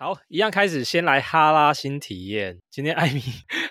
[0.00, 2.56] 好，一样开始，先来哈拉新体验。
[2.70, 3.20] 今天艾米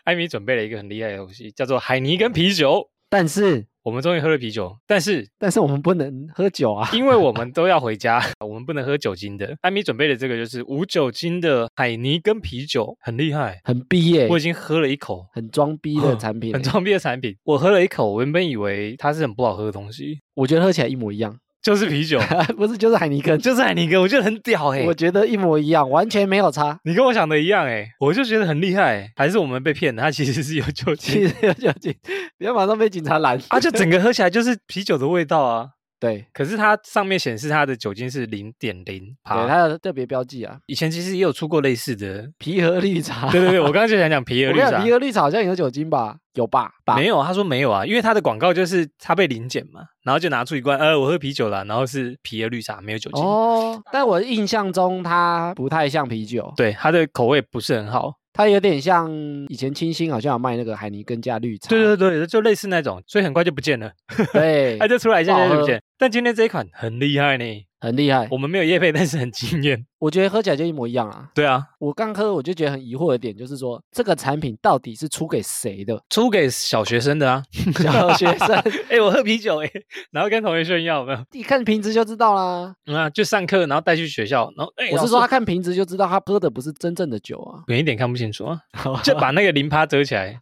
[0.04, 2.90] 艾米准备了一个很厉害的东西，叫做海尼跟啤酒。
[3.10, 9.56] 但是我们终于喝了啤酒，但是但是我们不能喝酒啊，因为我们都要回家， 我们不能喝酒精的。
[9.62, 13.62] 艾米准备的这个就是无酒精的海尼跟啤酒，很厉害。
[13.64, 17.34] 很逼耶、我已经喝了一口，很装逼的 产品、很装逼的产品。
[17.46, 22.18] 我喝了一口，我原本以为它是很不好喝的东西，我觉得喝起来一模一样，就是啤酒，
[22.56, 26.80] 不是就是海尼根，就是海尼根，我觉得很屌哎、我觉得一模一样，完全没有差。
[26.86, 30.02] 你跟我想的一样哎、我就觉得很厉害、欸，还是我们被骗了？
[30.02, 31.16] 它其实是有酒精。
[31.20, 31.94] 其实有酒精，
[32.40, 33.38] 不要马上被警察拦。
[33.50, 35.72] 啊，就整个喝起来就是啤酒的味道啊。
[36.00, 39.48] 对可是它上面显示它的酒精是零点零对，帕。
[39.48, 43.30] 它的特别标记啊，以前其实也有出过类似的， 皮和绿茶。
[43.32, 46.18] 对对对，我刚刚就想讲皮和绿茶皮，和绿茶好像有酒精吧？
[46.34, 46.72] 有吧？
[46.86, 53.24] 吧没有，他说没有啊，因为他的广告就是他被临检嘛，然后就拿出一罐，呃，我喝啤酒了，然后是皮和绿茶，没有酒精。
[53.24, 58.14] 哦，但我印象中它不太像啤酒，对，它的口味不是很好。
[58.34, 59.12] 它有点像
[59.48, 61.70] 以前清新好像有卖那个海尼根加绿茶。
[61.70, 63.92] 对对对，就类似那种，所以很快就不见了，
[64.32, 65.82] 对 它就出来一下就不见。
[65.98, 67.44] 但今天这一款很厉害呢，
[67.80, 68.28] 很厉害。
[68.32, 69.86] 我们没有叶配，但是很惊艳。
[70.00, 71.28] 我觉得喝起来就一模一样啊。
[71.34, 76.00] 对啊，我刚喝我就觉得很疑惑的点就是说，这个产品到底是出给谁的？
[76.12, 77.44] 出给小学生的啊，
[77.82, 78.50] 小学生
[78.90, 79.72] 哎、我喝啤酒哎、
[80.12, 81.20] 然后跟同学炫耀有没有？
[81.32, 82.76] 一看瓶子就知道啦。
[82.86, 87.64] 嗯啊，就上课，然后带去学校，然后哎、我是说他看瓶子就知道他喝的不是真正的酒啊。
[87.68, 88.62] 远一点看不清楚啊，
[89.04, 90.40] 就把那个零趴折起来。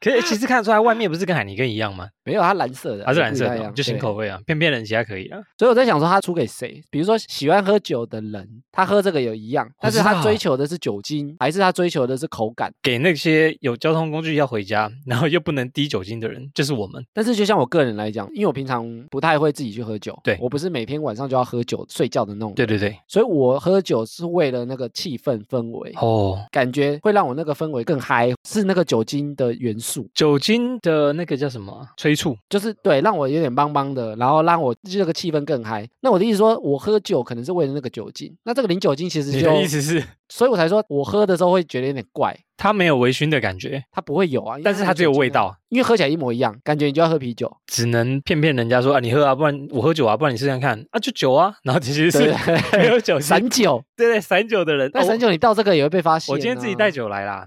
[0.00, 2.08] 可是其实看得出来，外面不是跟海尼根一样吗？
[2.24, 5.38] 没有，它蓝色的，它是蓝色的就新口味啊，骗骗人其他可以啊。
[5.58, 6.82] 所以我在想说，他出给谁？
[6.90, 12.72] 比如说喜欢喝酒的人，他喝这个有一样，但是他追求的是酒精，还是他追求的是口感？
[12.82, 17.04] 给那些有交通工具要回家，然后又不能低酒精的人，就是我们。
[17.12, 25.92] 但是就像我个人来讲，因为我平常不太会自己去喝酒，对我不是每天晚上就要喝酒睡觉的那种，对，对对，所以我喝酒是为了那个气氛氛围。
[25.96, 31.88] 哦，感觉会让我那个氛围更嗨，是那个酒精的元素，酒精的那个叫什么啊？
[31.96, 32.36] 催促。
[32.48, 35.88] 就是对让我有点邦邦的，然后让我这个气氛更嗨。
[36.00, 51.52] 那我的意思说，我喝酒可能是为了那个酒精，那这个零酒精其实你就的意思是，所以我才说我喝的时候会觉得有点怪，它没有微醺的感觉，它不会有啊，但是它只有味，道，因为喝起来一模一样，感觉你就要喝啤酒，只能骗骗人家说啊，你喝啊，不然我喝酒啊，不然你试试看啊，就酒啊。
[51.64, 52.34] 然后其实是对
[52.78, 54.86] 没有酒，散酒，对对，散酒的人。
[54.88, 57.46] 哦那散酒你倒这个也会被发现、啊我今天自己带，酒来啦，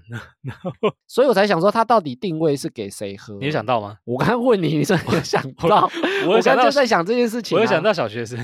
[1.08, 3.34] 所以我才想说它到底定位是给谁喝？
[3.38, 3.96] 你有想到吗？
[4.04, 5.90] 我刚刚问你，你说想到？
[6.26, 8.38] 我有想到刚刚就，在想这件事情、啊我有想，到小学生，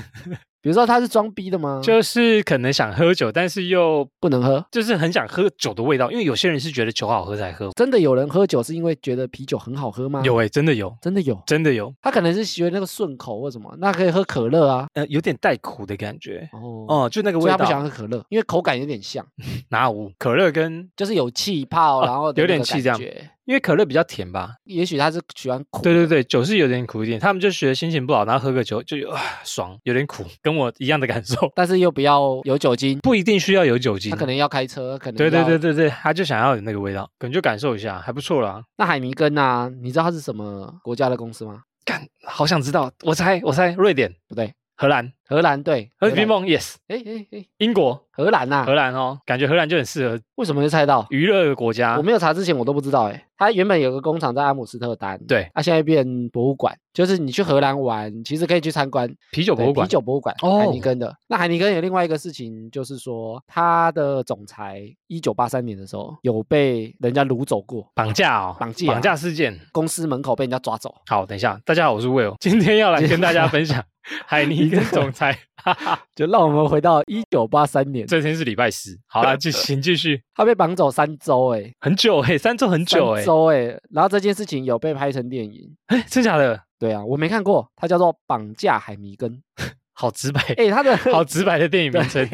[0.61, 1.81] 比如说他是装逼的吗？
[1.83, 4.63] 就是可能想喝酒，但是又不能喝。
[4.71, 7.71] 就是很想喝酒的味道，因为有些人是觉得酒好喝才喝。
[7.75, 10.21] 真的有人喝酒是因为觉得啤酒很好喝吗？
[10.23, 11.41] 有，哎、真的有，真的有。
[11.47, 14.87] 真的有，他可能是学那个顺口或什么，那可以喝可乐啊。
[14.93, 16.47] 呃，有点带苦的感觉。
[16.53, 19.25] 哦，哦，就那个味道他不喜欢，喝可乐，因为口感有点像，
[19.69, 24.51] 哪有可乐跟，就是有气泡，哦然后的有点气这样觉因为可乐比较甜吧。
[24.65, 25.81] 也许他是喜欢苦。
[25.81, 31.51] 对对对，酒是有点苦一点，他们就觉得心情不好，然后喝个酒就有啊爽，有点苦，跟我一样的感受。
[31.55, 38.61] 但是又不要有酒精，不一定需要有酒精他，可能要开车，可能对对对对对，他就想要有那个味道，可能就感受一下，还不错啦。
[38.77, 41.61] 那海尼根啊，你知道它是什么国家的公司吗？
[41.83, 51.07] 干，好想知道，我猜我猜，瑞典、不对，荷兰、荷兰对，荷冰梦，yes，哎哎哎，英国、荷兰呐、荷兰哦，感觉荷兰就很适合为什么会猜到？
[51.09, 52.03] 娱乐的国家我。
[52.03, 61.15] 没有查之前我都不知道哎、它原本有个工厂在阿姆斯特丹，对，它、现在变博物馆，就是你去荷兰玩，其实可以去参观啤酒博物馆啤，酒博物馆，哦海尼根的。
[61.29, 69.57] 那海尼根有另外一个事情，就是说他的总裁一九八三年的时候有被人家掳走过，绑架哦，绑架绑架事件。
[69.71, 70.93] 公司门口被人家抓走。
[71.07, 73.81] 好，等一下，大家好，我是 Will，今天要来跟大家分享
[74.27, 75.20] 海尼根总裁。
[75.55, 80.21] 哈哈， 就让我们回到一九八三年，这天是礼拜四，好了，就 请继续。
[80.35, 85.75] 他被绑走三周、欸，很久哎、三周很久哎、三周哎、然后这件事情有被拍成电影。
[85.87, 86.59] 哎、真假的？
[86.79, 89.31] 对啊，我没看过，它叫做《绑架海迷根》。
[89.93, 92.27] 好直白，哎、他的好直白的电影名称。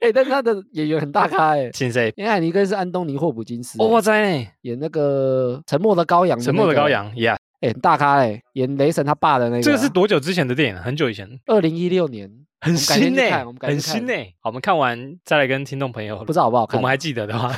[0.00, 2.12] 哎、但是他的演员很大咖哎、请谁？
[2.14, 10.76] 因为海尼根是安东尼·霍普金斯、哦，欸我在呢，演那个《沉默的羔羊》，沉默的羔，羊，Yeah，哎、很大咖哎、演雷神他爸的那个，这个是多久之前的电影？
[10.80, 16.78] 很久以前，二零一六年，很新呢、去看我们改天去看很新呢、好，我们看完再来跟听众朋友，不知道好不好看？
[16.78, 17.52] 我们还记得的话。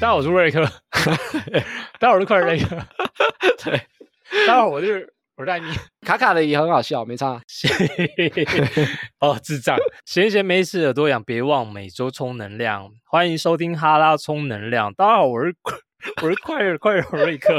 [0.00, 0.64] 大家好，我是瑞克。
[1.98, 2.76] 大家好，我是快乐瑞克。
[3.64, 3.82] 对，
[4.46, 5.68] 大家好，我是我是艾米。
[6.06, 7.40] 卡卡的也很好笑，没差。
[9.20, 9.74] 哦，智障！
[10.04, 12.90] 闲闲没事耳朵痒，别忘每周充能量。
[13.06, 14.92] 欢迎收听哈拉充能量。
[14.92, 15.56] 大家好，我是
[16.22, 17.58] 我是快乐快乐瑞克。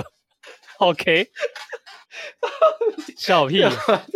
[0.77, 1.25] OK，
[3.17, 3.63] 笑屁，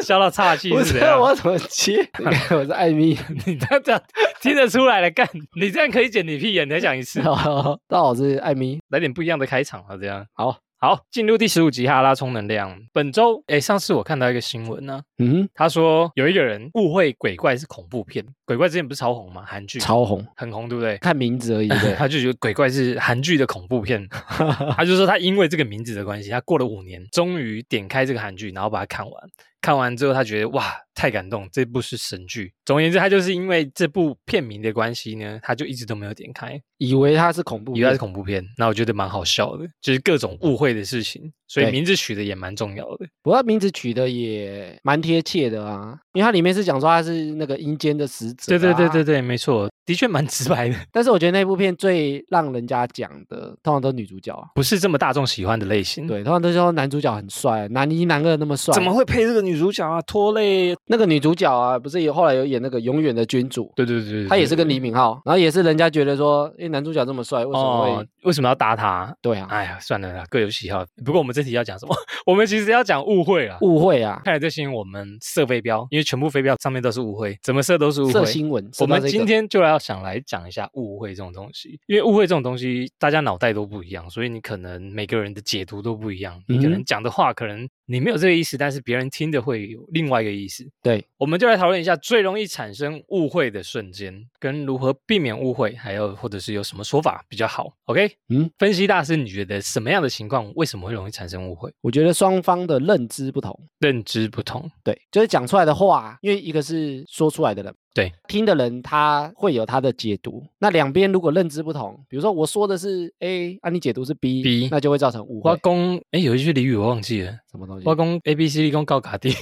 [0.03, 1.19] 笑到岔气不是是怎样？
[1.19, 2.07] 我要怎么接？
[2.51, 3.99] 我是艾米，你这样这样
[4.41, 5.27] 听得出来了，干
[5.59, 8.79] 你这样可以剪你屁眼，你再讲一次，大家好，我是艾米。
[8.89, 12.79] 来点不一样的开场啊，这样好，好，进入第十五集哈拉充能量。
[12.93, 19.43] 本周，哎，上次我看到一个新闻呢、嗯他说有一个人误会鬼怪是恐怖片，鬼怪之前不是超红吗？
[19.47, 20.95] 韩剧，超红，很红，对不对？
[20.99, 21.93] 看名字而已，对？
[21.97, 24.07] 他就觉得鬼怪是韩剧的恐怖片，
[24.77, 29.23] 他就说他因为这个名字的关系，他过了五年，终于点开这个韩剧，然后把它看完。
[29.59, 32.51] 看完之后，他觉得哇，太感动，这部是神剧。
[32.65, 38.43] 总而言之，他就是因为这部片名的关系呢，他就一直都没有点开，以为它是恐怖片，以为它是恐怖片。
[38.57, 43.05] 那我觉得蛮好笑的，就是各种误会的事情，所以名字取的也蛮重要的。
[43.21, 49.03] 不过名字取的也蛮贴切的啊，因为它里面是讲说他是那个阴间的使者、对对对对。
[49.05, 54.47] 对，没错，的确蛮直白的， 但是我觉得那部片最让人家讲的，通常都是女主角啊。
[54.55, 58.73] 不是这么大众喜欢的类型。，对，通常都说男主角很帅，男一男二那么帅。
[58.73, 60.01] 怎么会配这个女主角啊？
[60.01, 60.75] 拖累。
[60.87, 67.89] 那个女主角啊，不是有后来有演那个《永远的君主》，对对对对，她也是跟李敏镐，然后也是人家觉得说，诶，男主角这么帅，为什么会？
[67.89, 69.15] 哦，为什么要搭他？
[69.21, 70.85] 对啊，哎呀，算了啦，各有喜好。
[71.03, 71.95] 不过我们这题要讲什么？
[72.25, 73.57] 我们其实要讲误会啊。
[73.61, 78.13] 误会啊，看来这新闻我们设飞镖，因为全部飞镖上面都是误会，怎么设都是误会。
[78.13, 78.69] 色新闻。
[78.79, 86.39] 我们今天就要想来讲一下误会这种东西，因为误会这种东西，大家脑袋都不一样，所以你可能每个人的解读都不一样。
[86.47, 90.67] 你可能嗯讲的话，可能你没有这个意思，但是别人听的会有另外一个意思。
[90.81, 97.73] 对，我们就来讨论一下最容易产生误会的瞬间，跟如何避免误会，还有或者是有什么说法比较好。
[97.85, 101.71] OK，嗯，分析大师，你觉得什么样的情况为什么会容易产生误会？
[101.81, 103.57] 我觉得双方的认知不同。
[103.79, 110.43] 认知不同，对，就是讲出来的话，因为一个是说出来的人，对，听的人他会有他的解读。
[110.59, 115.49] 那两边如果认知不同，比如说我说的是 A，啊你解读是 B，, B 那就会造成误会。
[115.49, 117.85] 挖工，哎，有一句俚语我忘记了，什么东西？
[117.87, 119.33] 挖工 A B C D 工告卡地。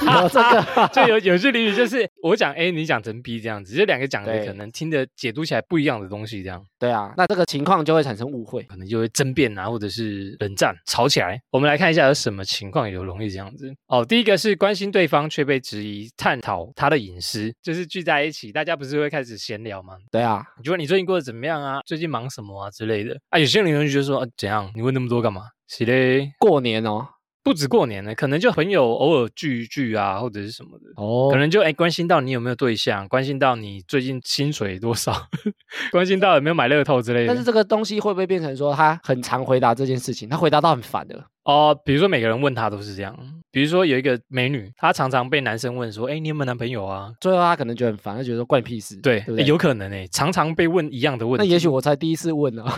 [0.00, 8.62] 有这个 就有有句俚语就是我讲 A，你讲成 B 这样子，就两个讲的可能听的解读起来不一样的东西，这样对啊，那这个情况就会产生误会。
[8.64, 11.40] 可能就会争辩啊，或者是冷战吵起来。
[11.50, 14.04] 我们来看一下有什么情况有容易这样子哦。
[14.04, 19.94] 第一个是关心对方却被质疑，探讨他的隐私，就是聚在一起，大家不是会开始闲聊吗？
[20.10, 21.80] 对啊，你觉得你最近过得怎么样啊？
[21.86, 23.38] 最近忙什么啊之类的啊？
[23.38, 24.70] 有些人就觉得说啊，怎样？
[24.74, 25.42] 你问那么多干嘛？
[25.66, 27.08] 是嘞，过年哦，
[27.44, 30.86] 不止过年呢，可能就朋友偶尔聚一聚啊，或者是什么的。
[30.96, 35.12] 哦，可能就哎关心到你有没有对象，关心到你最近薪水多少，
[35.92, 37.26] 关心到有没有买乐透之类的。
[37.26, 41.22] 但是这个东西会不会变成说他很常回答这件事情，他回答到很烦的？
[41.44, 43.16] 哦，比如说每个人问他都是这样，
[43.50, 47.12] 比如说有一个美女，她常常被男生问说，哎，你有没有男朋友啊？
[47.20, 49.44] 最后她可能觉得很烦，她觉得说关你屁事，对，对不对？
[49.44, 51.46] 有可能哎，常常被问一样的问题。
[51.46, 52.74] 那也许我才第一次问呢、啊，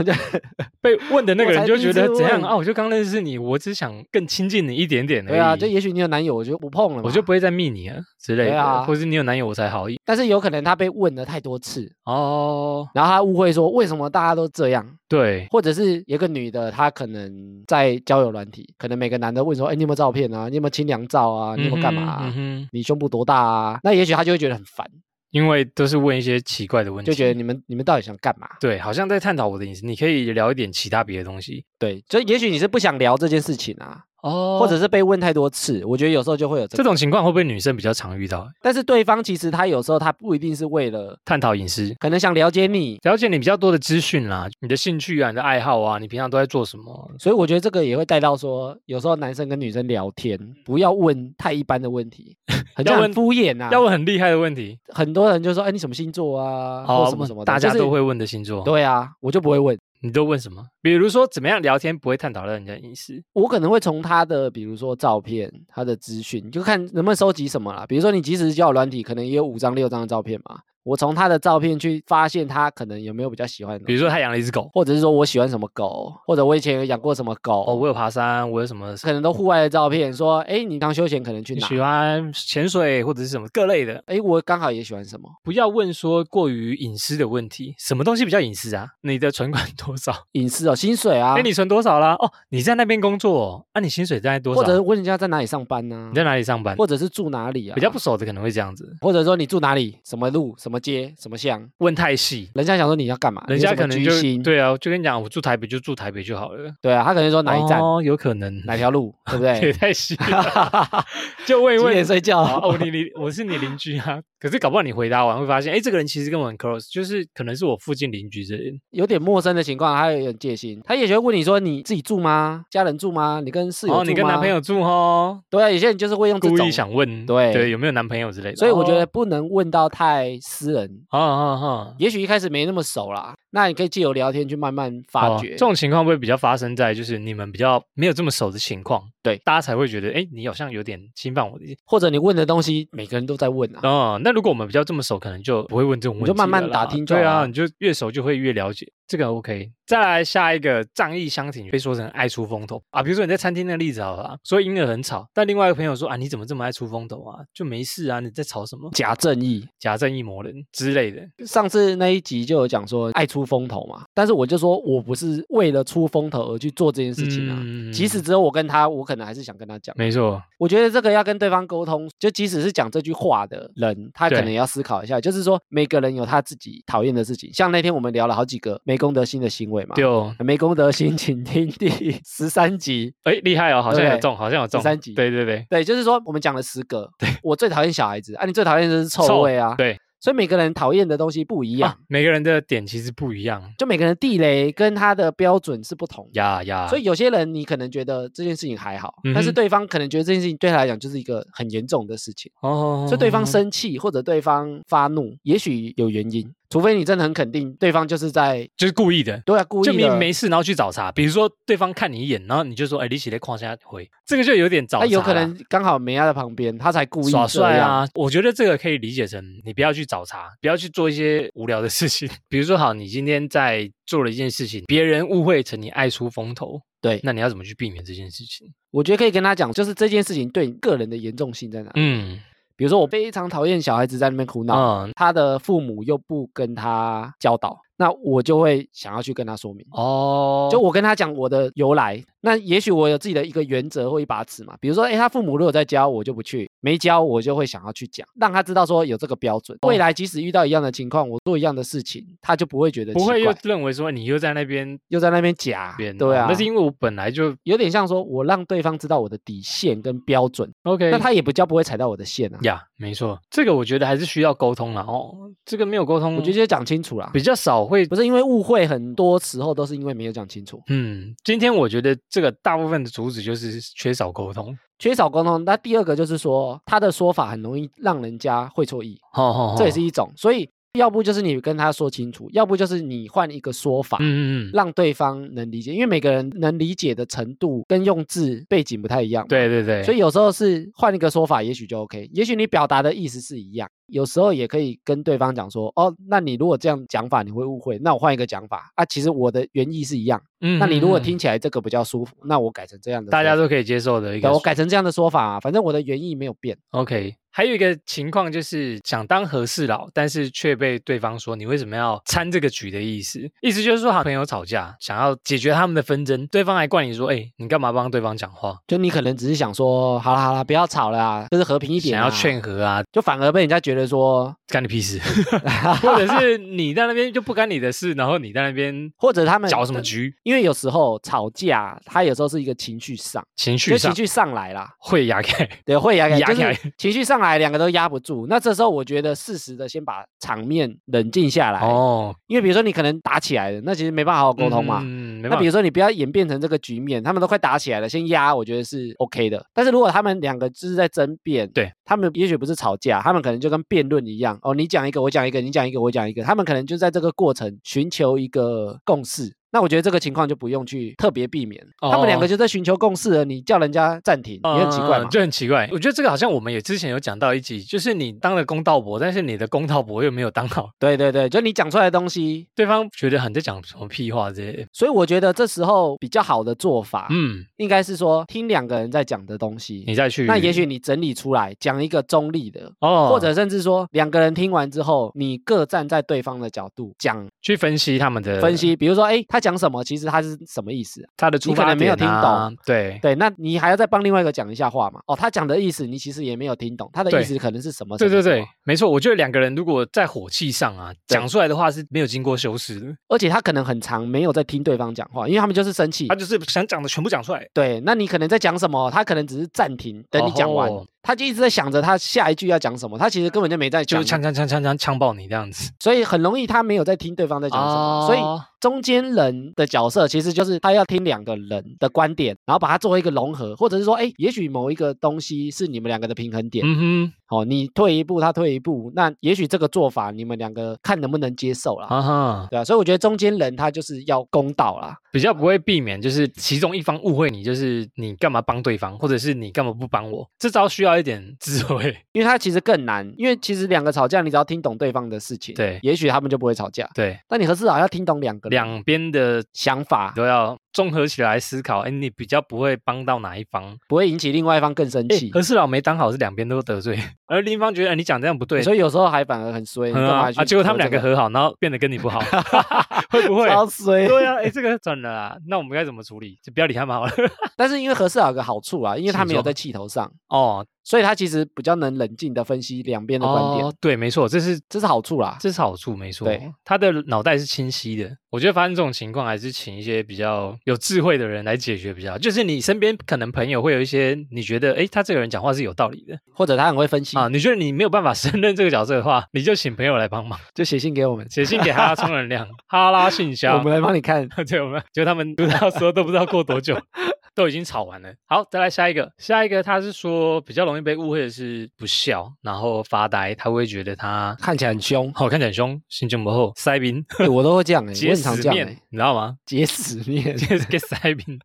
[0.80, 2.56] 被问的那个人就觉第一次问得怎样啊？
[2.56, 5.28] 我就刚认识你，我只想更亲近你一点点而已。
[5.28, 12.86] 对啊，就也许你有男友，我就不碰了嘛，我就不会再密你了之类的，对啊或是你有男友我才好意但是有可能他被问了太多次，哦。
[12.94, 20.48] 然后他误会说为什么大家都这样，对，或者是有个女的，她可能在交友软体，可能每个男的问说，哎，你有没有照片啊？
[20.48, 21.54] 你有没有清凉照啊？
[21.56, 23.80] 你有没有干嘛、啊嗯嗯你胸部多大啊？
[23.82, 24.86] 那也许他就会觉得很烦，
[25.30, 28.48] 因为都是问一些奇怪的问题，就觉得你们你们到底想干嘛？
[28.60, 29.84] 对，好像在探讨我的隐私。
[29.84, 36.76] 你可以聊一点其他别的东西对，所以也许你是不想聊这件事情啊，哦或者是被问太多次，我觉得有时候就会有这个。
[36.76, 38.48] 这种情况会不会女生比较常遇到？
[38.60, 47.10] 但是对方其实他有时候他不一定是为了，探讨隐私，可能想了解你，了解你比较多的资讯啦，你的兴趣啊，你的爱好啊，你平常都在做什么？
[47.18, 52.36] 所以我觉得这个也会带到说，有时候男生跟女生聊天，不要问太一般的问题，
[52.74, 53.68] 很像很要问敷衍啊。
[53.70, 60.64] 要问很厉害的问题，很多人就说，哎，你什么星座啊，或什么什么的，就是大家都会问的星座，对啊，我就不会问，你都问什么？
[60.80, 63.20] 比如说怎么样聊天不会探讨到人家隐私？
[63.32, 67.84] 我可能会从他的，比如说照片、他的资讯，就看能不能收集什么啦。
[67.88, 70.60] 比如说你即使是交友软体，可能也有五张六张的照片嘛。
[70.86, 81.58] 我从他的照片去发现他可能有没有比较喜欢的，比如说他养了一只狗，或者是说我喜欢什么狗，或者我以前有养过什么狗，哦，我有爬山，我有什么可能都户外的照片，说，哎，你当休闲可能去哪？
[81.58, 87.74] 你喜欢潜水或者是什么各类的，哎，我刚好也喜欢什么不要问说过于隐私的问题。
[87.78, 88.86] 什么东西比较隐私啊？
[89.02, 90.14] 你的存款 多少？
[90.32, 92.14] 隐私哦，薪水啊哎，，你存多少啦？
[92.20, 94.60] 哦，你在那边工作哦，啊，你薪水在多少？
[94.60, 96.14] 或者问人家在哪里上班呢你？
[96.14, 96.76] 在哪里上班？
[96.76, 97.74] 或者是住哪里啊？
[97.74, 104.10] 比较不熟的可能会这样子或者说你住哪里，什么路、什么街、什么巷，问太细，人家想说你要干嘛，人家可能就，
[104.42, 106.70] 对啊，就跟你讲，我住台北就住台北就好了。
[106.80, 109.72] 对啊，他可能说哪一站、哦，有可能，哪条路，对不也对？
[109.74, 111.04] 太细了，
[111.46, 111.88] 就问一问。
[111.88, 112.40] 几点睡觉？
[112.40, 118.80] 哦，你你我是你邻居啊，可是搞不好你回答完会发现，哎，这个人其实跟我很 close，就是可能是我附近邻居这人。
[118.90, 122.64] 有点陌生的情况，他有点戒心，他也许会问你说你自己住吗？
[122.70, 123.40] 家人住吗？
[123.44, 128.56] 你跟室友住哦，你跟男朋友住哦，对啊，有些人就是会用故意，想问，对对，有没有男朋友之类的。
[128.56, 130.88] 所以我觉得哦，不能问到太私人。
[131.08, 135.52] 啊啊啊，也许一开始没那么熟啦，那你可以借由聊天去慢慢发哦掘。
[135.52, 139.02] 这种情况会比较发生在就是你们比较没有这么熟的情况？
[139.22, 141.64] 对大家才会觉得，哎，你好像有点侵犯我的。
[141.86, 143.80] 或者你问的东西，每个人都在问啊。
[143.82, 146.34] 哦，那如果我们比较这么熟，可能就不会问这种问题了。
[146.34, 149.70] 你就慢慢打听就对啊，你就越熟就会越了解，这个 OK。
[149.86, 157.38] 再来下一个仗义相挺被说成爱出风头啊，比如说你在餐厅那个例子好了啊，说婴儿很吵，但另外一个朋友说啊，你怎么这么爱出风头啊？
[157.54, 158.90] 就没事啊，你在吵什么？
[158.92, 161.22] 假正义，假正义魔人之类的。
[161.46, 167.56] 上次那一集就有讲说爱出风头嘛，但是我就说我不是为了出风头而去做这件事情啊。
[167.60, 169.94] 嗯即使只有我跟他，我可能还是想跟他讲。
[169.96, 177.52] 没错，我觉得这个要跟对方沟通，就即使是讲这句话的人，他可能也要思考一下，就是说每个人有他自己讨厌的事情。
[177.54, 181.86] 像那天我们聊了好几个没公德心的行为嘛，就没公德心，请听第
[182.24, 183.12] 十三集。
[183.24, 184.80] 哎厉害哦，好像有中，好像有中。
[184.80, 185.12] 十三集。
[185.12, 187.10] 对对对，对，就是说我们讲了十个，
[187.42, 188.34] 我最讨厌小孩子。
[188.36, 189.98] 啊，你最讨厌的是臭味啊，对。
[190.18, 193.62] 所以每个人讨厌的东西不一样，啊，每个人的点其实不一样。
[193.78, 196.26] 就每个人地雷跟他的标准是不同。
[196.32, 196.88] 呀呀。
[196.88, 209.40] 所以有些人你可能觉得这件事情还好，嗯但是对方可能觉得这件事情对他来讲就是一个很严重的事情，哦，所以对方生气或者对方发怒，也许有原因，除非你真的很肯定对方就是在就是故意的。
[209.46, 211.10] 对啊故意就明明，没事，然后去找茬。
[211.12, 214.08] 比如说对方看你一眼，然后你就说：“哎，你起来框下回。
[214.26, 215.04] ”这个就有点找茬。
[215.04, 217.46] 他有可能刚好没他在旁边，他才故意耍。
[217.46, 218.06] 帅啊！
[218.14, 222.28] 我觉得这个可以理解成你不要去找茬，不要去做一些无聊的事情。
[222.48, 228.66] 比如说，好，你今天在做了一件事情，别人误会成你爱出风头，对，那你要怎么去避免这件事情？
[228.90, 231.90] 我觉得可以跟他讲，就是这件事情对你个人的严重性在哪。
[231.94, 232.40] 嗯
[232.76, 235.12] 比如说，我非常讨厌小孩子在那边哭闹，嗯。
[235.14, 239.84] 他的父母又不跟他教导，那我就会想要去跟他说明。
[239.90, 244.76] 哦，就我跟他讲我的由来，那也许我有自己的一个原则或一把尺嘛。
[244.80, 249.76] 比如说，哎，他父母如果在教，我就不去；没教，我就会想要去讲，让他知道说有这个标准。
[249.82, 262.58] 哦未来即使遇到一样的情况，我做一样的事情，他就不会觉得不会又，认为说你又在那边又在那边假，对啊，哦那是因为我本来就有点像说我让对方知道我的底线跟标准，OK，那他也不叫不会踩到我的线啊。
[262.62, 265.34] 呀，没错，这个我觉得还是需要沟通了哦。
[265.64, 274.76] 这个没有沟通，我觉得就讲清楚啦，比较少会不是因为误会，很多时候都是因为没有讲清楚，嗯，今天我觉得这个大部分的主旨就是缺少沟通。
[274.98, 275.62] 缺少沟通。
[275.62, 280.32] 那第二个就是说，他的说法很容易让人家会错意，哦哦这也是一种。
[280.34, 284.18] 所以要不就是你跟他说清楚，要不就是你换一个说法。
[284.20, 292.28] 嗯嗯嗯，让对方能理解，因为每个人能理解的程度跟用字背景不太一样，对对对，所以有时候是换一个说法，也许就 OK。
[292.32, 300.40] 也许你表达的意思是一样，有时候也可以跟对方讲说，哦，那你如果这样讲法，你会误会，那我换一个讲法啊，其实我的原意是一样。
[300.60, 306.76] 嗯那你如果听起来这个比较舒服，那我改成这样的，大家都可以接受的一个我改成这样的说法啊，反正我的原意没有变。
[306.90, 307.34] OK。
[307.50, 318.78] 还有一个情况就是想当和事佬，但是却被对方说你为什么要参这个局的意思，意思就是说好朋友吵架，想要解决他们的纷争，对方还怪你说，哎，你干嘛帮对方讲话？
[318.86, 325.20] 就你可能只是想说，好了好了，不要吵了啊，就是和平一点、啊，想要，劝和啊，就反而被人家觉得说，干你屁事，
[326.02, 334.12] 或者是你在那边就不干你的事，然后你在那边或者他们搅什么局，因为有时候吵架，他有时候是一个情绪上，情绪上。
[334.12, 335.64] 情绪上来啦，会压开。
[335.84, 336.76] 对，会压开压开。
[336.98, 338.46] 情绪上来，两个都压不住。
[338.48, 345.00] 那这时候我觉得适时的先把场面冷静下来，哦，因为比如说你可能打起来了，那其实没办法好好沟通嘛。
[345.04, 349.64] 嗯，那比如说你不要演变成这个局面，他们都快打起来了，先压，我觉得是 OK 的。
[349.72, 351.92] 但是如果他们两个就是在争辩，对。
[352.08, 359.54] 他们也许不是吵架，他们可能就跟辩论一样，哦，你讲一个，我讲一个，你讲一个，我讲一个，他们可能就在这个过程寻求一个共识。
[359.76, 365.22] 那我觉得这个情况就不用去特别避免，他们两个哦就在寻求共识了，你叫人家暂停，也很奇怪。
[365.30, 365.86] 就很奇怪。
[365.92, 374.86] 我觉得这个好像我们也之前有讲到一集，就是你当了公道伯，但是你的公道伯又没有当好，对对对，就你讲出来的东西，对方觉得很在讲什么屁话之类的。
[374.94, 391.28] 所以我觉得这时候比较好的做法，嗯，应该是说听两个人在讲的东西，你再去，那也许你整理出来讲一个中立的，哦，或者甚至说两个人听完之后，你各站在对方的角度讲去分析他们的分析，比如说，哎，他讲什么，其实他是什么意思？
[391.36, 393.18] 他的出发你可能没有听懂对。
[393.20, 395.20] 对，那你还要再帮另外一个讲一下话嘛？
[395.26, 398.16] 哦，他讲的意思你其实也没有听懂，他的意思可能是什么？
[398.16, 406.36] 对对对没错，我觉得两个人如果在火气上啊，讲出来的话是没有经过修饰的，而且他可能很长没有在听对方讲话，因为他们就是生气他。
[406.36, 407.66] 就是想讲的全部讲出来。
[407.74, 415.90] 对，那你可能在讲什么，他可能只是暂停，等你讲完，哦他就一直在想着他下一句要讲什么，他其实根本就没在讲，就是呛呛呛呛呛呛爆你这样子。
[415.98, 432.06] 所以很容易他没有在听对方在讲什么，所以哦中间人的角色其实就是他要听两个人的观点，然后把它作为一个融合，或者是说，哎，也许某一个东西是你们两个的平衡点，嗯哼哦，你退一步，他退一步，那也许这个做法你们两个看能不能接受啦。
[432.08, 440.46] 哼，啊哈，对啊，所以我觉得中间人他就是要公道啦，比较不会避免，就是其中一方误会你，就是你干嘛帮对方，或者是你干嘛不帮我？
[440.58, 442.16] 这招需要一点 智慧。
[442.32, 447.08] 因为他其实更难，因为其实两个吵架，你只要听懂对方的事情，对也许他们就不会吵架。
[447.14, 452.00] 对，但你和事佬要听懂两个两边的想法，都要综合起来思考。
[452.00, 453.94] 哎，你比较不会帮到哪一方？
[454.08, 455.52] 不会引起另外一方更生哎气。
[455.52, 462.40] 和事佬没当好是两边都得罪， 而另一方觉得哎你讲这样不对，所以有时候还反而很衰， 啊啊，结果他们两个和好，然后变得跟你不好，
[463.28, 463.68] 会不会？
[463.68, 464.26] 超衰。
[464.26, 466.58] 对啊，哎，这个转了啊，那我们该怎么处理？
[466.62, 467.32] 就不要理他们好了。
[467.76, 475.56] 但是因为和事佬有个好处啊，因为他没有在气头上，哦所以他其实比较能冷静的分析两边的观点，哦，对，没错，这是这是好处啦。
[475.60, 476.48] 这是好处，没错。
[476.48, 478.36] 对，他的脑袋是清晰的。
[478.56, 482.38] 我觉得发生这种情况，还是请一些比较有智慧的人来解决比较好。
[482.38, 493.82] 就是你身边可能朋友会有一些你觉得，诶，他这个人讲话是有道理的或者他很会分析啊，你觉得你没有办法 胜任这个角色的话，你就请朋友来帮忙，就写信给我们，写信给他充能量，哈拉信箱我。
[493.82, 494.48] 们来帮你看。
[494.66, 496.98] 对，我们就他们不知道说都不知道过多久，
[497.56, 498.32] 都已经吵完了。
[498.44, 507.24] 好，再来下一个，下一个他是说比较容易被误会的是不笑，然后发呆，他会觉得他看起来很凶，好、看起来很凶，心情不好，塞宾。
[507.38, 509.56] 欸我都会这样哎、我结死面这样哎、 你知道吗？
[509.64, 511.58] 结死面就是给塞宾，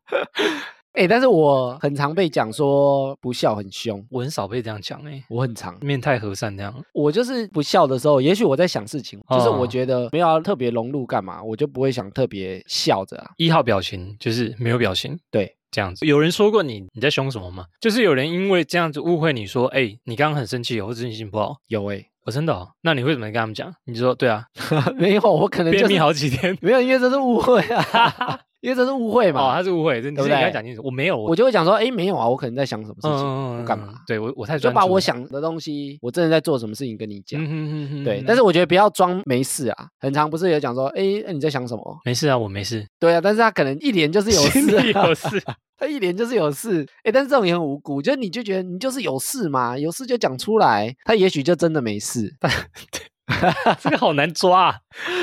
[0.94, 6.74] 哎、但是我很常被讲说不笑很凶，我很少被这样讲哎、我很常，面太和善这样。
[6.94, 13.32] 我就是不笑的时候，也许我在想事情，就是哦我觉得没有要特别融入干嘛，我就不会想特别笑着啊。
[13.38, 16.06] 一号表情就是没有表情，对，这样子。
[16.06, 17.66] 有人说过你你在凶什么吗？
[17.80, 21.56] 就是有人因为这样子误会你说，哎、你刚刚很生气哦，或者心情不好。
[21.68, 23.74] 有哎、我、真的哦，那你会怎么跟他们讲？
[23.86, 24.44] 你就说对啊，
[25.00, 26.56] 没有，我可能就便秘好几天。
[26.62, 30.82] 没有，因为这是误会啊， 因为这是误会嘛哦，嘛，他是误会，这你对不是应该对讲清楚。
[30.84, 33.96] 我没有，我就会讲说，哎，没有啊，我可能在想什么事情，嗯我干嘛？
[34.08, 37.44] 对我我太就专注把我想的东西，我真的在做什么事情跟你讲。
[37.44, 39.88] 嗯哼哼哼对，但是我觉得不要装没事啊。
[40.00, 42.00] 很长不是有讲说，哎，那你在想什么？
[42.06, 45.28] 没事啊，我没事，对啊，但是他可能一连就是有心事、啊，有事。
[45.82, 46.88] 他一连就是有事。
[47.04, 52.32] 哎，但是这种也很无辜，就是你就觉得你就是有事嘛，有事就讲出来，他也许就真的没事，
[53.80, 54.80] 这个好难抓、啊，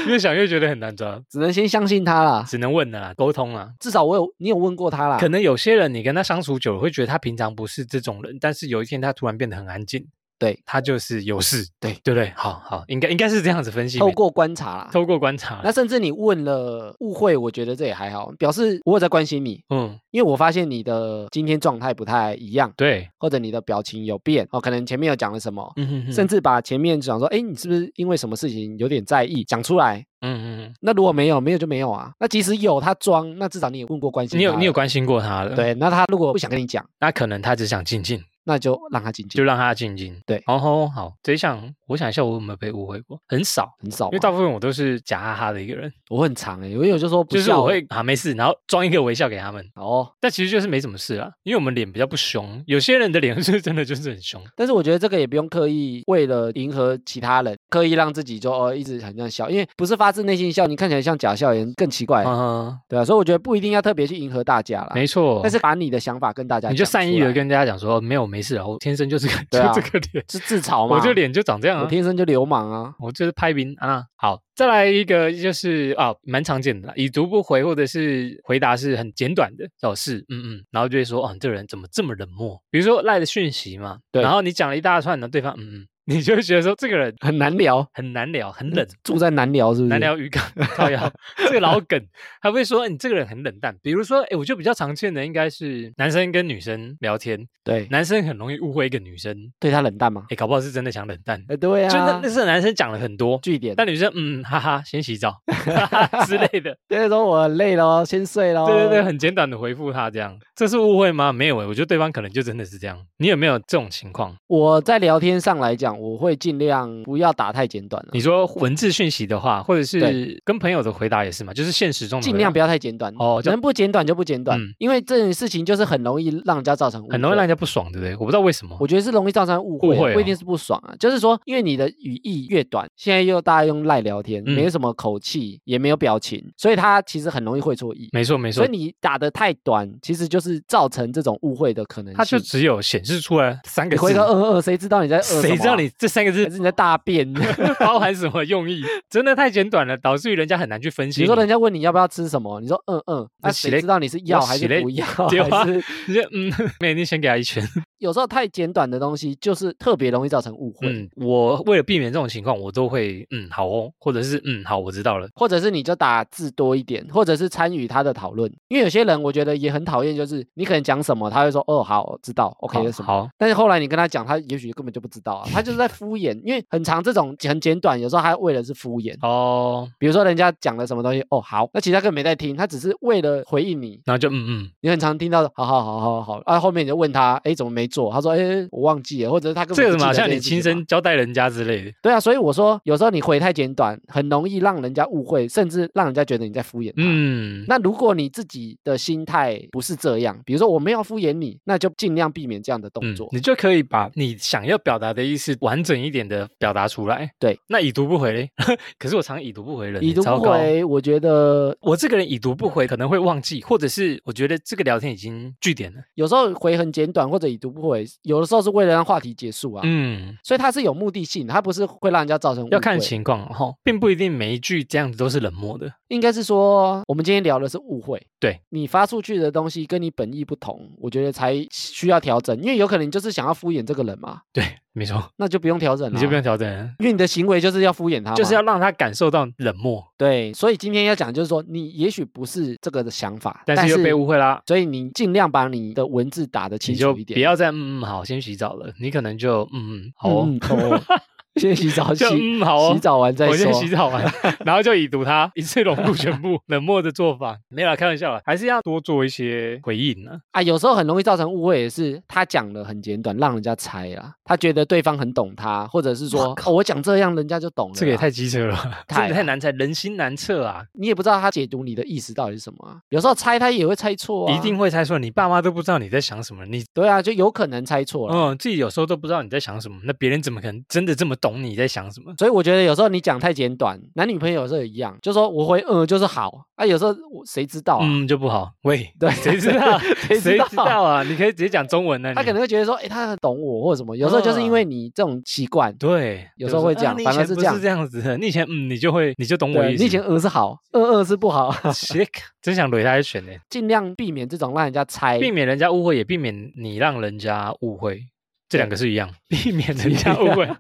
[0.07, 2.45] 越想越觉得很难抓，只能先相信他啦。
[2.47, 3.73] 只能问的啦，沟通啦。
[3.81, 10.07] 至少我有你有问过他啦，可能有些人你跟他相处久了，会觉得他平常不是这种人，但是有一天他突然变得很安静，
[10.39, 12.33] 对他就是有事， 对对不对？
[12.37, 14.91] 好好，应该应该是这样子分析，透过观察啦。
[14.93, 30.05] 透过观察，那甚至你问了误会，我觉得这也还好，表示我有在关心你，嗯，因为我发现你的今天状态不太一样，对，或者你的表情有变哦，可能前面有讲了什么，嗯哼哼，甚至把前面讲说，哎，你是不是因为什么事情有点在意，讲出来。
[30.21, 32.11] 嗯嗯嗯，那如果没有，没有就没有啊。
[32.19, 35.73] 那即使有他装，那至少你也问过关心你有你有了关心过他了，，对。
[35.75, 40.19] 那他如果不想跟你讲，那可能他只想静静，那就让他静静，就让他静静。
[40.25, 43.21] 对哦吼，好，这一项我想一下，我有没有被误会过？
[43.29, 44.07] 很少，很少。
[44.07, 49.63] 因为大部分我都是假哈哈的一个人，我很长哎，我有就说不就是我会啊没事，然后装一个微笑给他们。
[49.75, 50.11] 哦。
[50.19, 54.43] 但其实就是没什么事啊，因为我们脸比较不凶，有些人的脸 是真的就是很凶。
[54.57, 63.05] 但是我觉得这个也不用刻意为了迎合其他人，刻意让自己就哦一直很这样笑，因为不是发自内心笑，你看起来像假笑人更奇怪，嗯，对啊。
[63.05, 65.41] 所以我觉得不一定要特别去迎合大家啦，没错。
[65.43, 69.73] 但是把你的想法跟大家你就善意的跟大家讲说，没有没事啊，我天生就是个就 对啊。
[69.75, 71.89] 这个脸，是自嘲嘛，我这脸就长这样我啊。
[71.89, 74.05] 天生就流氓啊，我就是拍兵啊。
[74.17, 82.61] 好，再来一个就是啊，蛮常见的啦，已读不回或者是回答是很简短的，哦是嗯嗯，然后就会说哦，你这个人怎么这么冷漠？
[82.71, 84.23] 比如说赖的讯息嘛，对。
[84.23, 88.87] 然后你讲了一大串，然后对方嗯嗯，你就会觉得说这个人很难聊，很难聊，很冷。
[89.05, 89.91] 住在南寮是不是？
[89.91, 90.43] 难聊渔港
[90.75, 92.03] 靠腰， 这个老梗，
[92.41, 93.77] 还会说、哎你这个人很冷淡。
[93.83, 108.67] 比如说，哎，我觉得比较常见的应该是男生跟女生聊天，对，男生很容易误会一个女生，对他冷淡吗，哎，搞不好是真的想冷淡，哎，对啊，就那那是男生讲了很多，据点，但女生嗯哈哈先洗澡哈 哈之类的， 就是说我累了，先睡喽。
[108.67, 111.35] 对对对，很简短的回复他这样，这是误会吗？
[111.35, 112.99] 没有诶，我觉得对方可能就真的是这样。
[113.19, 114.35] 你有没有这种情况？
[114.47, 123.13] 我在聊天上来讲，短，我会尽量不要打太简短了你，说文字讯息的话，或者是跟朋友的回答也是嘛，就是现实中尽量不要太简短。
[123.19, 128.13] 哦就能不简短就不简短，嗯因为这件事情就是很容易让人家造成很容易让人家不爽，对不对？
[128.15, 128.77] 我不知道为什么。
[128.81, 130.95] 我觉得是容易造成误会啊，误会哦不一定是不爽啊。
[130.99, 138.09] 就是说，因为你的语义越短，现在又大家用赖聊天，嗯没有什么口气，也没有表情，所以他其实很容易会错意。
[138.13, 142.17] 没错没错所以，你打的太短，其实就是造成这种误会的可能性。
[142.17, 145.21] 它就只有显示出来三个字回个，二二，谁知道你在？
[145.23, 147.33] 谁知道你这三个字还是你的大便？
[147.81, 148.83] 包含什么用意？
[149.09, 151.27] 真的太简短了，导致于人家很难去分析你。
[151.27, 155.07] 说人家问你要不要吃什么，你说嗯嗯，那谁知道你是要还是不要？
[155.07, 157.67] 还是你就嗯， 没，你先给他一拳。
[157.99, 160.89] 有时候太简短的东西，就是特别容易造成误会。
[160.89, 165.29] 嗯，我为了避免这种情况，我都会嗯好哦，或者是嗯好，我知道了。
[165.35, 168.51] 或者是你就打字多一点，或者是参与他的讨论。
[168.69, 173.07] 因为有些人我觉得也很讨厌，就是你可能讲什么，他会说哦好，我知道，OK 好是什么。
[173.07, 176.39] 好，但是后来你跟他讲，他也许根本就不知道啊，他就是在敷衍。
[176.45, 179.17] 因为很长这种很简短，有时候他为的是敷衍。
[179.27, 184.01] 哦，比如说人家讲了什么东西，哦好，那其实他根本没在听，他只是为了回应你。
[184.05, 188.13] 然后就嗯嗯，你很常听到好好好好好，啊后面你就问他，哎怎么没做？
[188.13, 191.93] 他说哎我忘记了，或者是他根本不记得这个什么，像你亲身交代人家之类的。
[192.01, 196.95] 对啊，所以我说有时候你回太简短，很容易让人家误会，甚至让人家觉得你在敷衍他。
[196.99, 203.29] 嗯，那如果你自己的心态不是这样，比如说我没有敷衍你，那就尽量避免这样的动嗯作。
[203.33, 207.31] 你就可以把你想要表达的意思完整一点的表达出来。
[207.41, 208.51] 对，那已读不回嘞？
[208.99, 210.23] 可是我常已读不回人，已读。
[210.29, 216.01] 不回，我觉得我这个人已读不回，可能会忘记，或者是我觉得这个聊天已经据点了。
[216.17, 219.83] 有时候回很简短或者已读不回，有的时候是为了让话题结束啊。
[219.85, 225.93] 嗯，所以它是有目的性的，它不是会让人家造成误要看情况哈，并不一定每一句这样子都是冷漠的。
[226.09, 228.21] 应该是说，我们今天聊的是误会。
[228.41, 240.53] 对你发出去的东西跟你本意不同，我觉得才需要调整，因为有可能你就是想要敷衍这个人嘛，对，没错，那就不用调整了，你就不用调整了，因为你的行为就是要敷衍他，就是要让他感受到冷漠，对。
[240.53, 244.63] 所以今天要讲就是说，你也许不是这个的想法，但是又被误会啦。
[244.67, 248.93] 所以你尽量把你的文字打得清楚一点，不要再嗯嗯好，先洗澡了。
[249.01, 251.03] 你可能就嗯嗯好哦，嗯哦
[251.61, 253.73] 先洗澡，洗就嗯好哦，洗澡完再我先。
[253.75, 254.25] 洗澡完，
[254.65, 257.57] 然后就已读他，一次融入全部冷漠的做法。
[257.69, 260.33] 没有啦，开玩笑啦，还是要多做一些回应呢。
[260.53, 264.33] 啊，有时候很容易造成误会，也是他讲的很简短，让人家猜啦。
[264.45, 267.95] 他觉得对方很懂他，或者是说，哦，我讲这样，人家就懂了。
[267.95, 268.77] 这个也太机车了，
[269.09, 270.83] 真太的太难猜，人心难测啊！
[270.95, 272.97] 你也不知道他解读你的意思到底是什么啊。
[273.11, 278.35] 有时候猜他也会猜错啊，一定会猜错，你爸妈都不知道你在想什么，你对啊，就有可能猜错了。
[278.35, 282.35] 嗯自己有时候都不知道你在想什么，那别人怎么可能真的这么懂你在想什么？
[282.39, 288.01] 所以我觉得有时候你讲太简短，男女朋友有时候也一样，就说我回嗯就是好啊，有时候我谁知道啊？
[288.05, 288.71] 嗯，就不好。
[288.83, 289.99] 喂，对谁知道？
[290.29, 291.23] 谁知道啊？
[291.25, 292.33] 你可以直接讲中文呢。
[292.35, 294.17] 他可能会觉得说，哎，他很懂我或者什么。
[294.17, 298.37] 有时候就是因为你这种习惯，对，有时候会这样啊你以反而是这样是这样子的。
[298.39, 300.03] 你以前嗯，你就会你就懂我意思。
[300.03, 301.75] 你以前嗯是好，嗯嗯是不好
[302.61, 303.53] 真想怼他一拳呢。
[303.71, 305.39] 尽量避免这种让人家猜。
[305.39, 308.21] 避免人家误会，也避免你让人家误会，
[308.69, 309.31] 这两个是一样。
[309.49, 310.77] 避免人家误会，哦，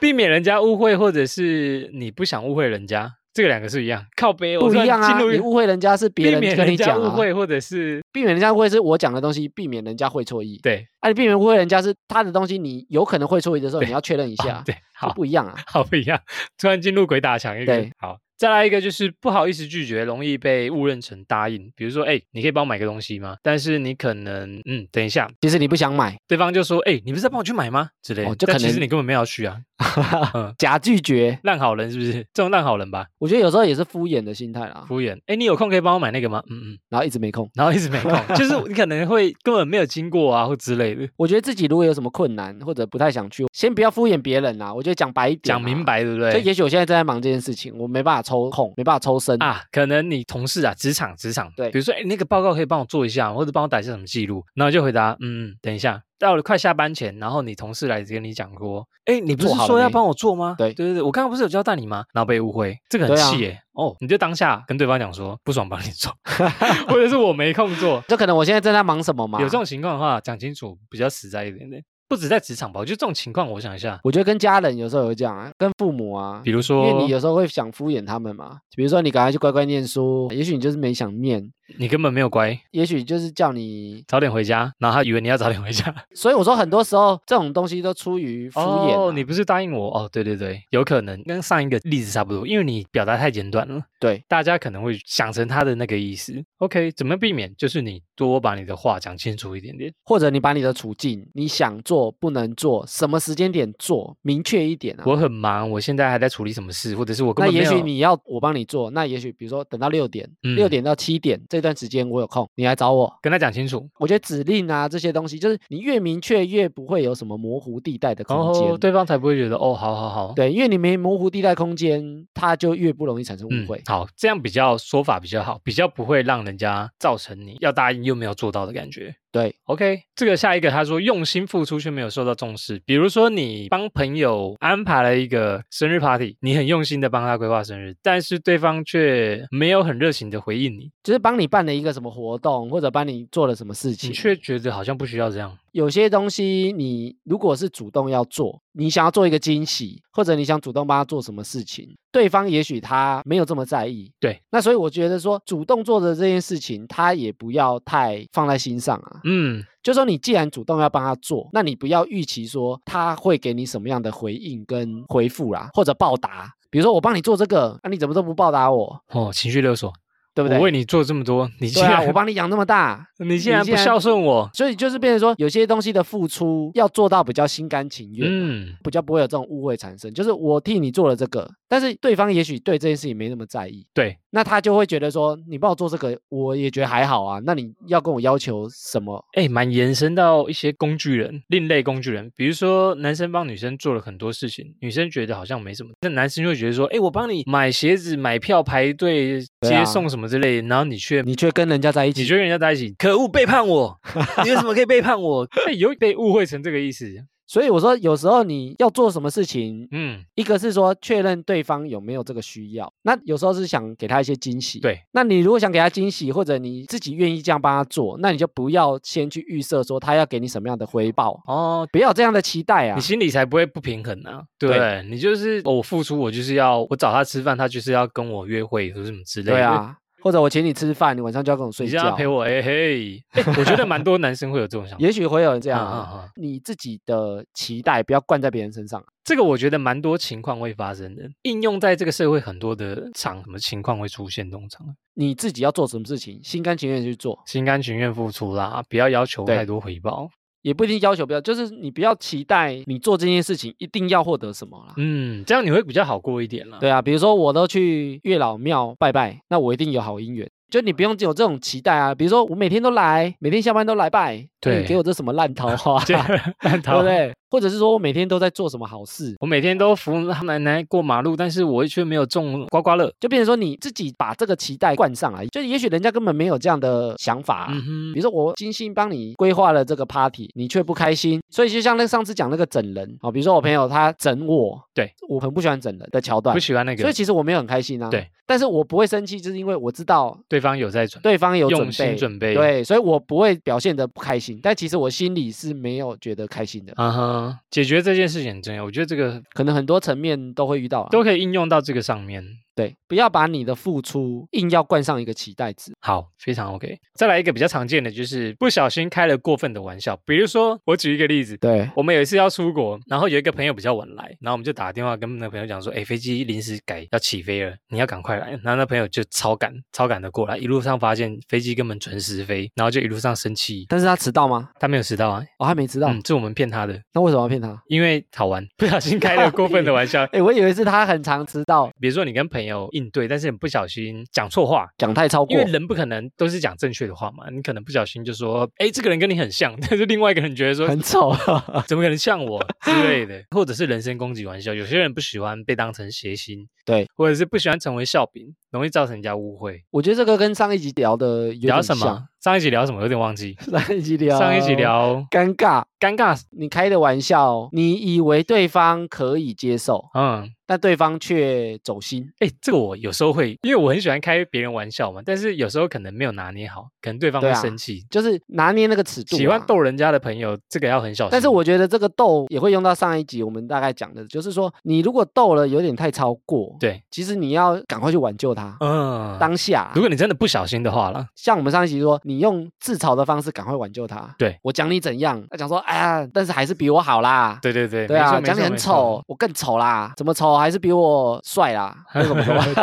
[0.00, 4.04] 避免人家误会，或者是你不想误会人家，这个两个是一样。
[4.16, 5.20] 靠背，不一样啊！
[5.20, 10.58] 你误会人家是别人跟你讲啊，误会，或者是避免人家误会是我讲的东西，避免人家会错意。
[10.62, 15.54] 对啊，你避免误会人家是他的东西，你有可能会错意的时候，你要确认一哦下， 对，好不一样啊。
[15.66, 16.20] 好不一样。
[16.58, 18.16] 突然进入鬼打墙一个对，好。
[18.36, 21.72] 再来一个就是不好意思拒绝，容易被误认成答应。
[21.74, 23.36] 比如说，哎，你可以帮我买个东西吗？
[23.42, 27.88] 但是你可能，嗯，等一下，其实你不想买，对方就说，哎，你不是在帮我去买吗？
[28.02, 28.24] 之类的。
[28.24, 29.75] 但哦就可能其实你根本没有要去啊，嗯，
[30.58, 32.12] 假拒绝，烂好人是不是？
[32.34, 35.18] 这种烂好人吧，我觉得有时候也是敷衍的心态啦，敷衍。
[35.26, 36.42] 哎，你有空可以帮我买那个吗？
[36.50, 37.48] 嗯嗯，然后一直没空。
[37.54, 44.72] 然后一直没空， 就是你可能会根本没有经过啊，或之类的，我觉得自己如果有什么困难或者不太想去，先不要敷衍别人啦。
[44.72, 45.76] 我觉得讲白一点，讲明。
[45.86, 46.42] 白，对不对就对？
[46.42, 49.40] 也许我现在正在忙这件事情，我没办法抽空，没办法抽身。
[49.40, 60.54] 啊，可能你同事啊，职场职场，对比如说，哎，那个报告可以帮我做一下，或者帮我打一下什么记录，然后就回答，嗯，嗯等一下，到了快下班前，然后你同事来跟你讲说，哎，你不是说要帮我做吗？
[60.58, 62.04] 对对对对，我刚刚不是有交代你吗？
[62.12, 63.60] 然后被误会，这个很气耶。
[63.72, 66.12] 哦，你就当下跟对方讲说，不爽帮你做，
[66.88, 69.40] 或者是我没空做，就可能我现在正在忙什么嘛？
[69.40, 71.82] 有这种情况的话，讲清楚比较实在一点点。
[72.08, 78.58] 不止在职场吧，我觉得这种情况，我想一下，我觉得跟家人有时候也会这样啊，跟父母啊，比如说，因为你有时候会想敷衍他们嘛。
[78.76, 84.04] 比如说你赶快去乖乖念书，也许你就是没想念，你根本没有乖，也许就是叫你。
[84.06, 85.92] 早点回家，然后他以为你要早点回家。
[86.14, 90.08] 所以我说很多时候这种东西都出于敷衍啊、哦，你不是答应我哦？
[90.12, 96.32] 对对对，有可能跟上一个例子差不多，因为你表达太简短了，对大家可能会想成他的那个意思。
[96.58, 97.52] OK，怎么避免？
[97.56, 99.92] 就是你多把你的话讲清楚一点点。
[100.04, 105.04] 或者你把你的处境，你想做做、不能做，什么时间点做，明确一点啊。
[105.06, 113.12] 我很忙，我现在还在处理什么事，或者是我根那也许你要我帮你做，那也许比如说等到六点，六、嗯点到七点这段时间我有空，你来找我。
[113.22, 118.62] 跟他讲清楚，我觉得指令啊这些东西，就是你越明确，越不会有什么模糊地带的空间。
[118.62, 129.14] 后对方才不会觉得哦，好好好，对，因为你没模糊地带空间，他就越不容易产生误嗯会。，好，这样比较说法比较好，比较不会让人家造成你要答应又没有做到的感觉。
[129.36, 144.08] 对，OK，这个下一个他说用心付出却没有受到重视，比如说你帮朋友安排了一个生日 party，你很用心的帮他规划生日，但是对方却没有很热情的回应你，就是帮你办了一个什么活动，或者帮你做了什么事情。
[144.08, 145.54] 你，却觉得好像不需要这样。
[145.76, 154.10] 有些东西你如果是主动要做，你想要做一个惊喜，或者你想主动帮他做什么事情，对方也许他没有这么在意。
[154.18, 159.20] 对，那所以我觉得说主动做的这件事情，他也不要太放在心上啊。
[159.24, 166.50] 嗯，就说你既然主动要帮他做，那你不要预期说他会给你什么样的回应跟回复啦，或者报答。
[166.70, 169.92] 比如说我帮你做这个，那、你怎么都不报答我，哦，情绪勒索，
[170.36, 170.58] 对不对？
[170.58, 180.12] 我为你做这么多，你竟然、我帮你养那么大， 你竟然不孝顺我，所以就是变成说，有些东西的付出要做到比较心甘情愿，嗯，比较不会有这种误会产生。
[180.12, 187.40] 就是我替你做了这个，但是对方也许对这件事情没那么在意，对，那他就会觉得说，你帮我做这个，我也觉得还好啊。
[187.44, 189.24] 那你要跟我要求什么？
[189.34, 203.98] 哎，蛮延伸到一些工具人，另类工具人，比如说男生帮女生做了很多事情，女生觉得好像没什么，那男生就会觉得说，哎，我帮你买鞋子、买票、排队、接送什么之类的，然后你却你却跟人家在一起，你就跟人家在一起，可恶，背叛我！
[204.44, 205.48] 你为什么可以背叛我？
[205.66, 207.06] 哎有被误会成这个意思。
[207.46, 214.80] 所以我说，有时候你要做什么事情，嗯，一个是说确认对方有没有这个需要，那有时候是想给他一些惊喜。
[214.80, 223.00] 对，那你如果想给他惊喜，或者你自己愿意这样帮他做，那你就不要先去预设说他要给你什么样的回报，哦，不要有这样的期待啊你。
[223.00, 224.42] 心里才不会不平衡啊。
[224.58, 229.52] 对你就是、哦我付出，我就是要我找他吃饭，他就是要跟我约会或者什么之类的。
[229.52, 232.26] 对啊，或者我请你吃饭，你晚上就要跟我睡觉你这样陪。
[232.26, 235.04] 我，哎嘿， 哎我觉得蛮多男生会有这种想法。
[235.04, 239.04] 也许会有人这这样啊，你自己的期待不要灌在别人身上。
[239.24, 244.48] 这个我觉得蛮多情况会发生的，应用在这个社会很多的场，什么情况会出现？
[244.50, 250.28] 通常你自己要做什么事情，心甘情愿地去做，心甘情愿付出啦，不要要求对太多回报。
[250.66, 254.94] 也不一定要求不要，就是你不要期待你做这件事情一定要获得什么啦。
[254.96, 256.78] 嗯，这样你会比较好过一点啦。
[256.80, 260.50] 对啊，比如说我都去月老庙拜拜，那我一定有好姻缘。
[260.68, 266.02] 就你不用有这种期待啊，比如说我每天都来，每天下班都来拜，对给我这什么烂桃花
[266.62, 267.32] 烂对桃不对？
[267.50, 273.12] 或者是说我每天都在做什么好事，我每天都扶他奶奶过马路，但是我却没有中刮刮乐。
[273.20, 288.08] 就变成说你自己把这个期待灌上来，就也许人家根本没有这样的想法啊、嗯哼比，如说我精心帮你规划了这个 party，你却不开心，所以就像那上次讲那个整人哦，比如说我朋友他整我，对我很不喜欢整人的桥段不，喜欢那个所以其实我没有很开心啊。
[288.10, 298.84] 对，但是我不会生气，就是因为我知道对方有在准，对方有准用心备，准备。，对，所以我不会表现的不开心，但其实我心里是没有觉得开心的，嗯哼，解决这件事情很重要。
[298.84, 301.08] 我觉得这个可能很多层面都会遇到、啊。
[301.10, 302.44] 都可以应用到这个上面。
[302.76, 305.92] 对，不要把你的付出硬要冠上一个期待值。
[306.00, 306.96] 好，非常 OK。
[307.14, 310.14] 再来一个比较常见的，就是不小心开了过分的玩笑。
[310.26, 318.50] 比如说，我举一个例子，对，我们有一次要出国，然后有一个朋友比较晚来，然后我们就打电话跟那个朋友讲说，哎，飞机临时改要起飞了，你要赶快来。
[318.62, 324.68] 然后那朋友就超赶超赶的过来，一路上发现飞机根本准时飞，然后就一路上生气，但是他迟到吗？
[324.78, 327.80] 他没有迟到啊，哦，他没迟到，嗯，是我们骗他的，那为什么要骗他？
[327.86, 330.24] 因为好玩，不小心开了过分的玩笑。
[330.32, 335.54] 哎，我以为是他很常迟到，比如说你跟朋友应对，但是你不小心讲错话，讲太超过。
[335.56, 335.70] 因为。
[335.76, 341.32] 人不可能都是讲正确的话嘛，你可能不小心就说，哎，这个人跟你很像， 但是另外一个人觉得说，很丑，
[341.86, 342.64] 怎么可能像我？
[342.82, 344.72] 之类的， 或者是人身攻击玩笑。
[344.72, 349.82] 有些人不喜欢被当成谐星，对，或者是不喜欢成为笑柄，容易造成人家误会。
[349.90, 352.26] 我觉得这个跟上一集聊的有聊什么？？
[352.40, 353.00] 上一集聊什么？
[353.02, 353.56] 有点忘记。
[353.70, 362.30] 上一集聊，上一集聊尴尬，尴尬，你开的玩笑，你以为对方可以接受，嗯，但对方却走心。
[362.38, 368.06] 哎，这个我有时候会，因为我很喜欢开别人玩笑嘛，但是有时候可能没有拿捏好，可能对方会生气。
[368.08, 371.30] 就是拿捏那个尺度、啊喜欢，逗人家的朋友，这个要很小心。
[371.32, 378.76] 但是我觉得这个逗也会用到上一集我们大概讲的，就是说你如果逗了有点太超过，，对，其实你要赶快去挽救他。
[378.80, 384.34] 嗯，当下如，果你真的不小心的话了，像我们上一集说，你用自嘲的方式赶快挽救他。
[384.38, 387.58] 对我讲你怎样，他讲说，哎呀，但是还是比我好啦。
[387.62, 391.94] 对对对，对啊，讲你很，丑，我更丑啦，怎么丑还是比我帅啦？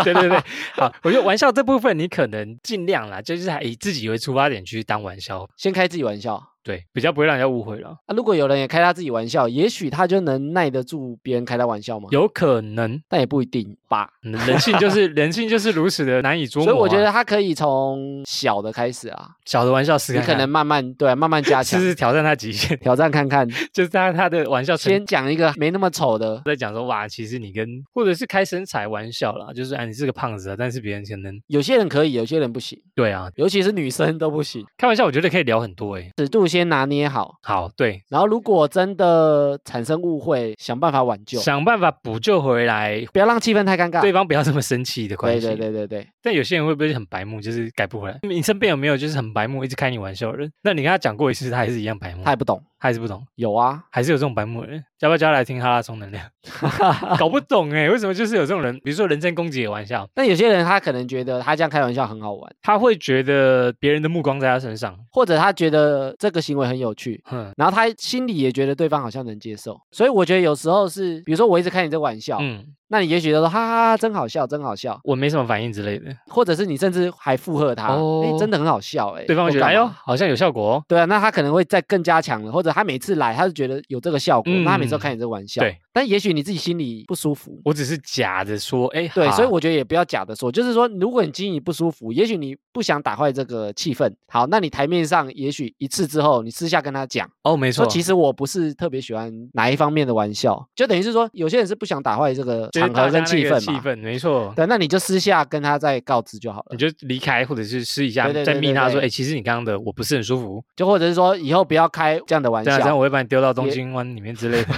[0.03, 0.37] 对对对，
[0.75, 5.47] 好，我觉得玩笑这部分你可能尽量啦，就是以自己为出发点去当玩笑。
[5.57, 7.89] 先开自己玩笑，对，比较不会让人家误会了。
[8.05, 12.07] 啊，如果有人也开他自己玩笑，也许他就能耐得住别人开他玩笑吗？
[12.11, 14.09] 有可能，但也不一定吧。
[14.23, 16.71] 嗯人性就是人性就是如此的难以捉摸、啊。
[16.71, 23.47] 所以我觉得他可以从小的开始啊，小的玩笑试你看看可能慢慢对、啊，慢慢加 强试，试挑战他极限，挑战看看。
[23.71, 34.65] 就是他他的玩笑先先讲一个没那么丑的，在讲说哇，其实你跟或者是开身材玩笑啦，就是哎你是个胖子啊，但是别人可能有些人可以，有些人不行，对啊，尤其是女生都不行。
[34.77, 44.01] 开玩笑我觉得可以聊很多诶、尺度先拿捏好，好，对，然后如果真的产生误会，想办法挽救，想办法补救回来，不要让气氛太尴尬。
[44.01, 45.47] 对方不要这么生气的关系。
[45.47, 48.19] 对对对对对，但有些人会不会很白目，就是改不回来？
[48.21, 50.51] 你身边有没有就是很白目，一直开你玩笑的人？
[50.61, 52.61] 那你跟他讲过一次，他还是一样白目，他也不懂。
[52.83, 54.83] 他还是不懂，有啊，还是有这种白目人？
[54.99, 56.25] 要不要叫他来听哈拉充能量？
[57.17, 58.77] 搞不懂哎、为什么就是有这种人？
[58.83, 69.79] 比如说人身攻击的玩笑，但有些人他可能觉得他这样开玩笑很好玩，他会觉得别人的目光在他身上，或者他觉得这个行为很有趣，哼，然后他心里也觉得对方好像能接受。
[69.91, 80.83] 所以我觉得有时候是，比如说我一直开你这个玩笑，嗯，那你也许就说哈哈哈，真好笑，真好笑，我没什么反应之类的，或者是你甚至还附和他，哎、哦真的很好笑、哎，对方会觉得哎呦，好像有效果哦。
[80.87, 87.59] 对啊，那他可能会再更加强了，或者他每次来他就觉得有这个效果，那他每次都嗯开你这个玩笑，对，但也许你自己心里不舒服。
[87.65, 104.53] 我只是假的说，哎，对，好所以我觉得也不要假的说，就是说，如果你心里不舒服，也许你不想打坏这个气氛，好，那你台面上也许一次之后，你私下跟他讲，哦，没错，说其实我不是特别喜欢哪一方面的玩笑，就等于是说，有些人是不想打坏这个就是场合跟大家那气氛嘛，气氛没错。
[104.55, 114.73] 对，那你就私下跟他再告知就好了你，就离开，或者是私底下再密他说，对哎，其实你刚刚的我不是很舒服，就或者是说以后不要开这样的玩这样这样，我会把你丢到东京湾里面之类的。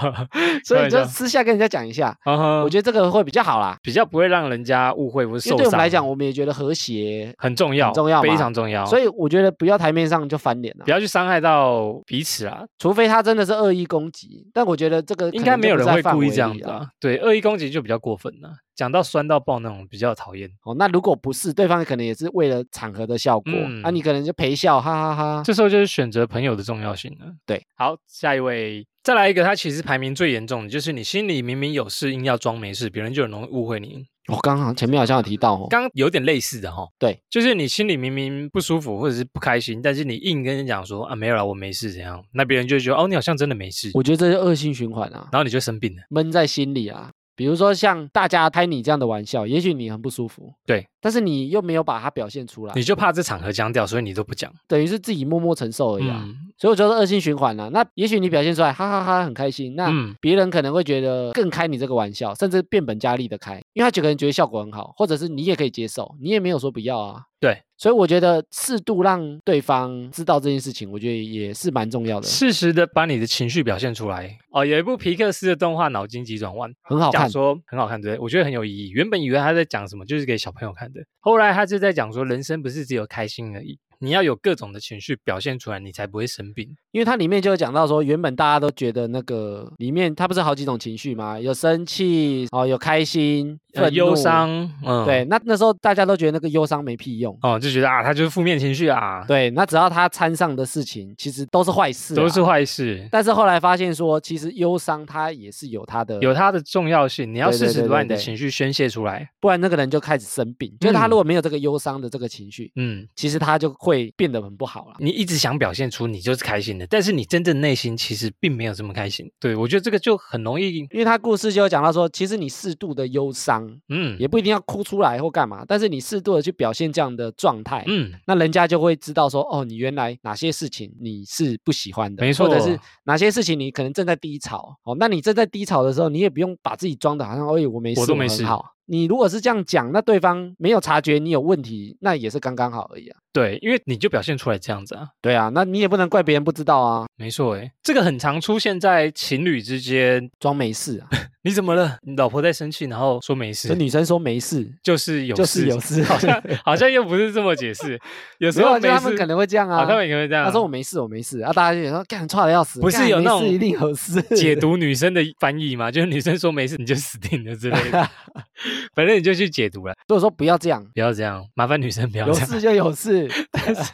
[0.64, 5.64] 所以你就私下跟人家讲一下，我觉得这个会比较好啦，比较不会让人家误会或是因为受伤。
[5.64, 8.84] 对我们来讲，我们也觉得和谐，很重要，很重要非常重要。
[8.86, 10.90] 所以我觉得不要台面上就翻脸了不。
[10.90, 16.86] 要去伤害到彼此啊，除非他真的是恶意攻击，但我觉得这个应该没有人会故意这样子子啊。
[16.98, 20.50] 对，恶意攻击就比较过分了、讲到酸到爆那种比较讨厌。
[20.64, 25.42] 哦，那如果不是，对方可能也是为了场合的效果，嗯啊，你可能就陪笑，哈哈哈。
[25.44, 27.26] 这时候就是选择朋友的重要性了。
[27.46, 34.06] 对，好，下一位，再来一个，他其实排名最严重的，就是你心里明明有事，硬要装没事，别人就很容易误会你。
[34.28, 46.02] 我刚刚前面好像有提到哦，刚刚有点类似的哈、对，就是你心里明明不舒服或者是不开心，但是你硬跟人讲说啊没有啦，我没事怎样，那别人就会觉得哦你好像真的没事，我觉得这是恶性循环啊，然后你就生病了。
[46.10, 47.10] 闷在心里啊。
[47.40, 54.52] 比如说像大家开你这样的玩笑，也许你很不舒服，对，但是你又没有把它表现出来，你就怕这场合僵掉，所以你都不讲。
[54.68, 56.22] 等于是自己默默承受而已啊。
[56.26, 57.68] 嗯，所以我觉得恶性循环啊。
[57.72, 67.22] 那也许你表现出来，哈哈哈很开心，那嗯别人可能会觉得更开你这个玩笑，甚至变本加厉的开，因为他觉得觉得效果很好，或者是你也可以接受，你也没有说不要啊。
[67.40, 74.36] 对，所以我觉得适度让对方知道这件事情，我觉得也是蛮重要的，适时的把你的情绪表现出来。
[74.50, 77.22] 哦，有一部皮克斯的动画《脑筋急转弯》，很好看。
[77.22, 78.18] 讲说很好看，对？
[78.18, 78.90] 我觉得很有意义。
[78.90, 86.68] 原本以为他在讲什么，就是给小朋友看的，后来他就在讲说，人生不是只有开心而已，你要有各种的情绪表现出来，你才不会生病。
[86.90, 91.38] 因为它里面就有讲到说，原本大家都觉得那个里面它不是好几种情绪吗？
[91.38, 94.50] 有生气哦，有开心、呃，忧伤，
[94.84, 97.38] 嗯，对，，那那时候大家都觉得那个忧伤没屁用。
[97.42, 102.40] 哦，就觉得啊，他就是负面情绪啊，对，那只要他掺上的事情，其实都是坏事、都是。
[102.40, 103.06] 坏事。
[103.12, 109.28] 但是后来发现说，其实忧伤它也是有它的，有它的重要性，你要适时的把你的情绪宣泄出来。
[109.38, 110.74] 不然那个人就开始生病。
[110.80, 114.96] 就是他嗯如果没有这个忧伤的这个情绪，嗯，其实他就会变得很不好了。
[114.98, 119.30] 你一直想表现出你就是开心的，但是你真正内心其实并没有这么开心。
[119.38, 134.76] 对我觉得这个就很容易，因为他故事就有讲到说，其实你适度的忧伤，嗯也不一定要哭出来或干嘛，但是你适度的去表现这样的状态，嗯，那人家就会知道说，哦，你原来哪些事情你是不喜欢的，没错或者是哪些事情你可能正在低潮。
[134.84, 138.64] 哦，那你正在低潮的时候，你也不用把自己装的好像，哎，我没事，我都没事好。
[138.86, 143.18] 你如果是这样讲，那对方没有察觉你有问题，那也是刚刚好而已啊。
[143.32, 150.28] 对，因为你就表现出来这样子啊，对啊，那你也不能怪别人不知道啊，没错诶，这个很常出现在情侣之间。
[150.40, 151.06] 装没事啊。
[151.42, 151.96] 你怎么了？
[152.02, 157.98] 你老婆在生气，然后说没事，女生说没事，就是有就是事有事好像 好像又不是这么解释。
[158.38, 159.86] 有时候他们可能会这样啊，啊。
[159.86, 160.44] 他们也会这样。
[160.44, 168.10] 他说我没事，我没事啊，大家就说干错的要死，不是有那种一定有事解读女生的翻译嘛，就是女生说没事你就死定了之类的，
[168.94, 172.40] 反正你就去解读了，所以说不要这样，不要这样，麻烦女生不要这样。
[172.40, 173.28] 有事就有事。
[173.52, 173.92] 但是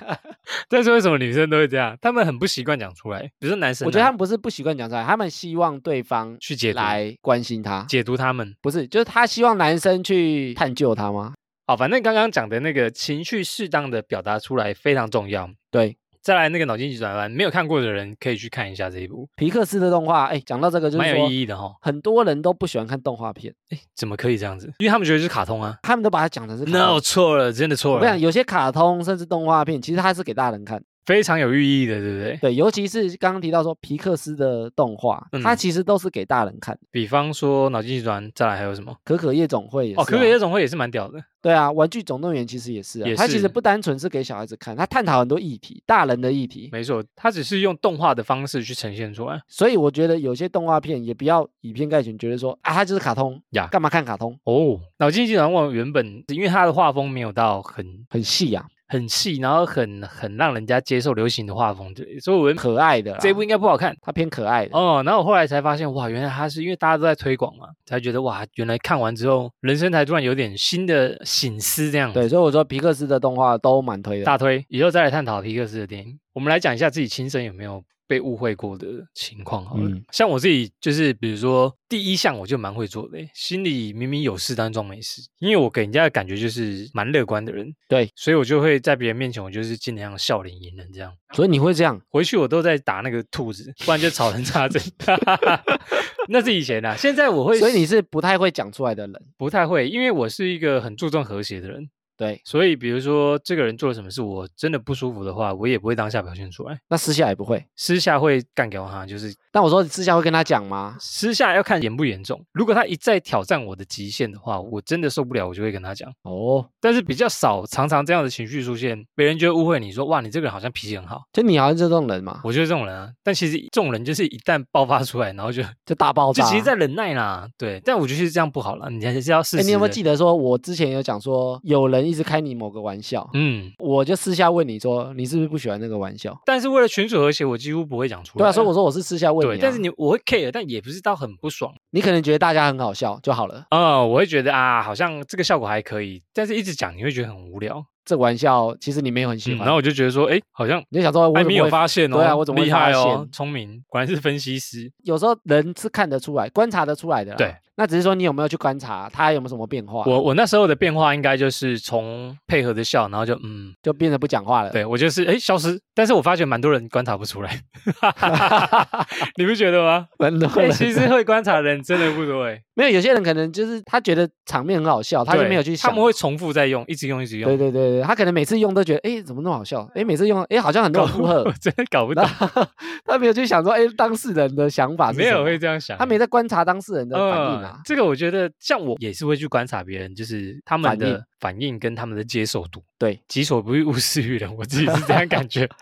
[0.68, 1.96] 但是为什么女生都会这样？
[2.00, 8.54] 她们很不习惯讲出来，比如说男生啊、我觉得他们不是不习惯讲出来，他们希望对方去解读来关心他，解读他们。
[8.62, 11.34] 不是，就是他希望男生去探究他吗？
[11.66, 15.50] 好，反正刚刚讲的那个情绪适当的表达出来非常重要。
[15.70, 15.96] 对，
[16.26, 21.72] 再来那个脑筋急转弯，没有看过的人可以去看一下这一部，皮克斯的动画，哎，讲到这个就是蛮有，意义的哈。
[21.80, 24.66] 很多人都不喜欢看动画片，哎，怎么可以这样子？
[24.78, 25.78] 因为他们觉得是卡通啊。
[25.84, 26.64] 他们都把它讲成是。
[26.64, 30.82] No，错了，真的错了我想，，有些卡通甚至动画片，其实它是给大人看。
[31.06, 32.36] 非常有寓意的，对不对？
[32.42, 36.80] 对，尤其是刚刚提到说皮克斯的动画，它嗯其实都是给大人看的。
[36.90, 38.94] 比方说脑筋急转弯，再来还有什么？
[39.04, 41.22] 可可夜总会也是、啊、哦，可可夜总会也是蛮屌的。
[41.40, 46.68] 对啊，玩具总动员其实也是啊，也它其实不单纯是给小孩子看，它探讨很多议题，大人的议题。
[46.72, 49.40] 没错，它只是用动画的方式去呈现出来。
[49.46, 54.36] 所以我觉得有些动画片也不要以偏概全，觉得说啊，它就是卡通呀干嘛看卡通？
[54.42, 63.18] 哦，脑筋急转弯原本因为它的画风没有到很很细啊，很细，然后很很让人家接受流行的画风对，所以我可爱的啦。
[63.20, 63.96] 这一部应该不好看。
[64.00, 64.78] 它偏可爱的。
[64.78, 74.24] 哦，然后我后来才发现，哇，原来它是因为大家都在推广嘛，才觉得哇，原来看完之后，人生才突然有点新的醒思，这样对，所以我说皮克斯的动画都蛮推的。
[74.24, 74.64] 大推。
[74.68, 79.88] 以后再来探讨皮克斯的电影，我们来讲一下自己亲身有没有被误会过的情况好了。
[79.88, 91.10] 嗯像我自己就是，比如说第一项我就蛮会做的欸，心里明明有事但装没事，因为我给人家的感觉就是蛮乐观的人，对，所以我就会在别人面前，我就是尽量笑脸迎人这样。
[91.32, 91.98] 所以你会这样？
[92.10, 94.82] 回去我都在打那个兔子，不然就吵人插针。
[96.28, 99.14] 那是以前啊，现在我会，所以你是不太会讲出来的人。
[99.38, 107.64] 不太会，因为我是一个很注重和谐的人，对，所以比如说这个人做了什么事，我真的不舒服的话，我也不会当下表现出来，那私下也不会。
[107.76, 110.96] 私下会干掉他，就是但我说私下会跟他讲吗？
[110.98, 112.42] 私下要看严不严重。
[112.52, 116.10] 如果他一再挑战我的极限的话，我真的受不了，我就会跟他讲。
[116.22, 121.22] 哦，但是比较少，常常这样的情绪出现，别人就会误会你说哇，你这个人好像脾气很好。
[121.34, 126.42] 就你好像是这种人嘛，我就是这种人啊，但其实这种人就是一旦爆发出来，然后就 就大爆炸。
[126.42, 127.78] 就其实在忍耐啦，对。
[127.84, 129.66] 但我觉得是这样不好啦，你还是要适哎，时。
[129.66, 130.06] 你有没有记？
[130.06, 136.38] 得说，我之前有讲说，有人一直开你某个玩笑，嗯，我就私下问你说，你是不是不喜欢那个玩笑？
[136.44, 138.44] 但是为了群主和谐，我几乎不会讲出来。
[138.44, 139.60] 对啊，所以我说我是私下问你。
[139.60, 147.84] 但是你我会 care，但也不是到很不爽你可能觉得大家很好笑就好了，嗯、我会觉得啊，好像这个效果还可以，但是一直讲你会觉得很无聊。
[148.04, 154.88] 这个玩笑其实你没有很喜嗯，欢，然后我就觉得说，哎，好像你就想说，我艾米有发现哦，对啊我怎么厉害哦，聪明，果然是分析师。
[155.02, 157.34] 有时候人是看得出来、观察得出来的。
[157.34, 164.70] 对，那只是说你有没有去观察他有没有什么变化，我我那时候的变化应该就是从配合的笑，然后就嗯，就变得不讲话了。
[164.70, 167.60] 对我就是哎消失，但是我发觉蛮多人观察不出来，
[169.36, 170.06] 你不觉得吗？
[170.18, 175.90] 蛮多哎、人其实会观察的人真的不多哎，没有，有些人可能就是他觉得场面很好笑，他就没有去想。
[175.90, 177.48] 他们会重复在用，一直用，一直用。
[177.48, 179.86] 对对对对，他可能每次用都觉得，哎，怎么那么好笑？
[179.94, 182.66] 哎，每次用，哎，好像很多人附和我， 真的搞不懂然，后
[183.04, 187.65] 他没有去想说，哎，当事人的想法是什么没有会这样想，他没在观察当事人的反应啊嗯。
[187.84, 192.82] 这个我觉得，像我也是会去观察别人，就是他们的反应跟他们的接受度。
[192.98, 195.68] 对，己所不欲，勿施于人，我自己是这样感觉。